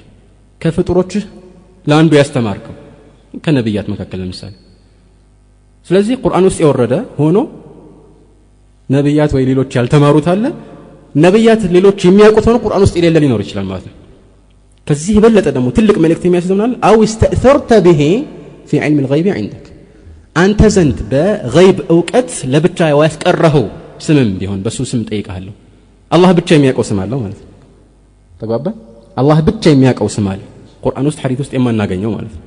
كيف 0.60 0.80
ترجه 0.80 1.22
لأن 1.86 2.08
بيستمرك 2.08 2.66
كنبيات 3.44 3.90
ما 3.90 3.96
كلام 3.96 4.28
مثال 4.28 4.52
سلزي 5.84 6.14
قرآن 6.14 6.44
وسط 6.46 6.62
أورده 6.62 7.04
هونو 7.20 7.48
نبيات 8.90 9.34
ويليلو 9.34 9.62
تشال 9.62 9.88
تماروت 9.88 10.24
تالا 10.24 10.52
ነቢያት 11.14 11.62
ሌሎች 11.76 11.98
የሚያውቁት 12.06 12.46
ሆኖ 12.48 12.56
ቁርአን 12.64 12.82
ውስጥ 12.86 12.94
የሌለ 12.98 13.16
ሊኖር 13.24 13.40
ይችላል 13.44 13.66
ማለት 13.70 13.84
ነው። 13.88 13.94
ከዚህ 14.86 15.12
የበለጠ 15.16 15.46
ደግሞ 15.56 15.68
ትልቅ 15.76 15.96
መልእክት 16.04 16.22
የሚያስዘምናል 16.26 16.72
አው 16.88 16.96
እስተእተርተ 17.06 17.70
ብሄ 17.86 18.00
ፊ 18.68 18.80
ዕልም 18.84 18.98
ልገይቢ 19.04 19.26
ዕንደክ 19.34 19.64
አንተ 20.36 20.60
ዘንድ 20.74 20.98
በገይብ 21.12 21.78
እውቀት 21.92 22.30
ለብቻ 22.52 22.78
ያስቀረኸው 22.92 23.66
ስምም 24.06 24.30
ቢሆን 24.40 24.60
በሱ 24.64 24.78
ስም 24.90 25.00
ጠይቀሃለሁ 25.08 25.54
አላህ 26.10 26.30
ብቻ 26.38 26.48
የሚያውቀው 26.56 26.84
ስም 26.90 26.98
አለው 27.02 27.18
ማለት 27.24 27.40
ነው። 27.42 27.48
ተግባባ 28.40 28.66
አላህ 29.16 29.38
ብቻ 29.48 29.64
የሚያውቀው 29.72 30.08
ስም 30.16 30.26
አለ። 30.32 30.40
ቁርአን 30.84 31.06
ውስጥ 31.10 31.18
ሐዲት 31.24 31.40
ውስጥ 31.44 31.52
የማናገኘው 31.56 32.10
ማለት 32.16 32.34
ነው። 32.36 32.44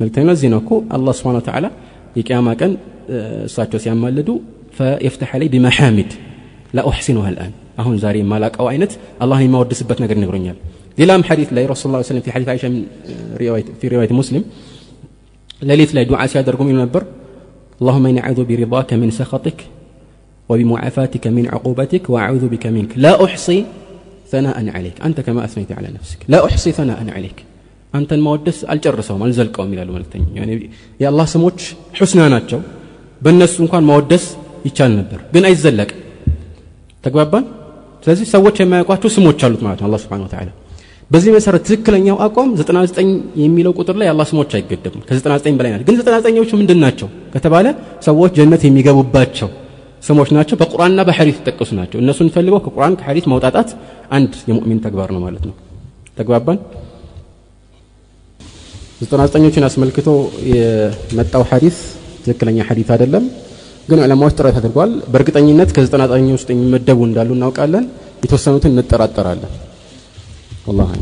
መልክተኛ 0.00 0.24
ለዚህ 0.30 0.48
ነው 0.52 0.60
እኮ 0.62 0.72
አላህ 0.96 1.12
ስብሓን 1.18 1.36
ወተዓላ 1.40 1.66
የቅያማ 2.16 2.48
ቀን 2.60 2.72
እሳቸው 3.46 3.78
ሲያማልዱ 3.84 4.28
ፈየፍተሐ 4.78 5.30
ላይ 5.40 5.48
ቢመሐሚድ 5.54 6.10
ላኡሕሲኑሃ 6.77 7.27
ልአን 7.35 7.53
አሁን 7.81 7.95
ዛሬ 8.03 8.15
የማላቀው 8.23 8.67
አይነት 8.71 8.91
አላህን 9.23 9.45
የማወድስበት 9.47 9.99
ነገር 10.03 10.15
ይነግሮኛል 10.19 10.57
ሌላም 11.01 11.21
ሐዲት 11.29 11.49
ላይ 11.55 11.63
ረሱል 11.73 11.91
ላ 11.95 12.01
ስለም 12.09 12.23
ፊ 12.27 12.31
ሐዲት 12.35 12.49
አይሻ 12.53 12.65
ፊ 13.79 13.91
ሪዋየት 13.93 14.13
ሙስሊም 14.19 14.43
ሌሊት 15.69 15.91
ላይ 15.97 16.03
ዱዓ 16.11 16.21
ሲያደርጉ 16.33 16.61
ይሉ 16.71 16.77
ነበር 16.85 17.03
اللهم 17.81 18.05
إني 18.05 18.21
أعوذ 18.25 18.39
برضاك 18.51 18.89
من 19.01 19.09
سخطك 19.11 19.59
وبمعافاتك 20.49 21.25
من 21.27 21.45
عقوبتك 21.53 22.03
وأعوذ 22.09 22.43
بك 22.47 22.65
منك 22.67 22.91
لا 22.95 23.13
أحصي 23.25 23.57
ثناء 24.31 24.57
عليك 24.75 24.97
أنت 25.07 25.17
كما 25.21 25.41
أثنيت 25.47 25.71
على 25.77 25.89
نفسك 25.97 26.19
لا 26.33 26.39
أحصي 26.47 26.71
ثناء 26.71 26.99
عليك 27.17 27.37
أنت 27.93 28.09
المودس 28.13 28.57
الجرسهم 28.63 29.19
الزلقهم 29.23 29.69
إلى 29.73 29.81
الملكتين 29.87 30.25
يعني 30.37 30.53
يا 31.03 31.07
الله 31.11 31.25
سموش 31.25 31.61
حسنا 31.97 32.25
ناتشو 32.33 32.59
بالناس 33.21 33.53
እንኳን 33.63 33.83
ማወደስ 33.89 34.25
ይቻል 34.67 34.91
ነበር 34.99 35.19
ግን 35.33 35.43
አይዘለቅ 35.49 35.89
ተግባባን? 37.04 37.44
ስለዚህ 38.02 38.26
ሰዎች 38.34 38.56
የማያውቋቸው 38.60 39.10
ስሞች 39.16 39.40
አሉት 39.46 39.62
ማለት 39.66 39.80
ነው 39.80 39.86
አላህ 39.88 40.00
ስብሓን 40.04 40.22
ወተዓላ። 40.26 40.50
በዚህ 41.10 41.30
መሰረት 41.36 41.62
ትክክለኛው 41.68 42.16
አቋም 42.24 42.50
99 42.58 43.08
የሚለው 43.42 43.72
ቁጥር 43.78 43.96
ላይ 44.00 44.06
የአላህ 44.08 44.26
ስሞች 44.30 44.50
አይገደቡም። 44.56 45.02
ከ99 45.08 45.56
በላይ 45.58 45.70
ናቸው። 45.72 45.86
ግን 45.88 45.96
99ኞቹ 46.00 46.50
ምንድን 46.60 46.78
ናቸው 46.84 47.08
ከተባለ 47.34 47.66
ሰዎች 48.06 48.32
ጀነት 48.38 48.62
የሚገቡባቸው 48.68 49.48
ስሞች 50.02 50.28
ናቸው። 50.36 50.56
በቁርአንና 50.56 51.00
በሐዲት 51.08 51.36
የተጠቀሱ 51.36 51.70
ናቸው። 51.80 51.98
እነሱን 52.02 52.28
ፈልገው 52.36 52.60
ከቁርአን 52.66 52.94
ከሐዲት 53.00 53.26
ማውጣጣት 53.32 53.70
አንድ 54.10 54.32
የሙእሚን 54.50 54.80
ተግባር 54.86 55.10
ነው 55.16 55.20
ማለት 55.26 55.44
ነው። 55.48 55.54
ተግባባን? 56.18 56.58
99ኞችን 59.02 59.64
አስመልክቶ 59.68 60.08
የመጣው 60.52 61.42
ሐዲስ 61.50 61.76
ትክክለኛ 62.24 62.58
ሐዲት 62.68 62.88
አይደለም 62.94 63.24
ግን 63.88 64.00
ዑለማዎች 64.04 64.34
ጥረት 64.38 64.56
አድርጓል። 64.60 64.90
በእርግጠኝነት 65.12 65.70
ከዘጠና 65.76 66.02
ዘጠኝ 66.10 66.28
ውስጥ 66.36 66.48
የሚመደቡ 66.52 66.98
እንዳሉ 67.08 67.30
እናውቃለን። 67.36 67.86
የተወሰኑትን 68.24 68.72
እንጠራጠራለን። 68.74 69.52
ወላሂ 70.68 70.92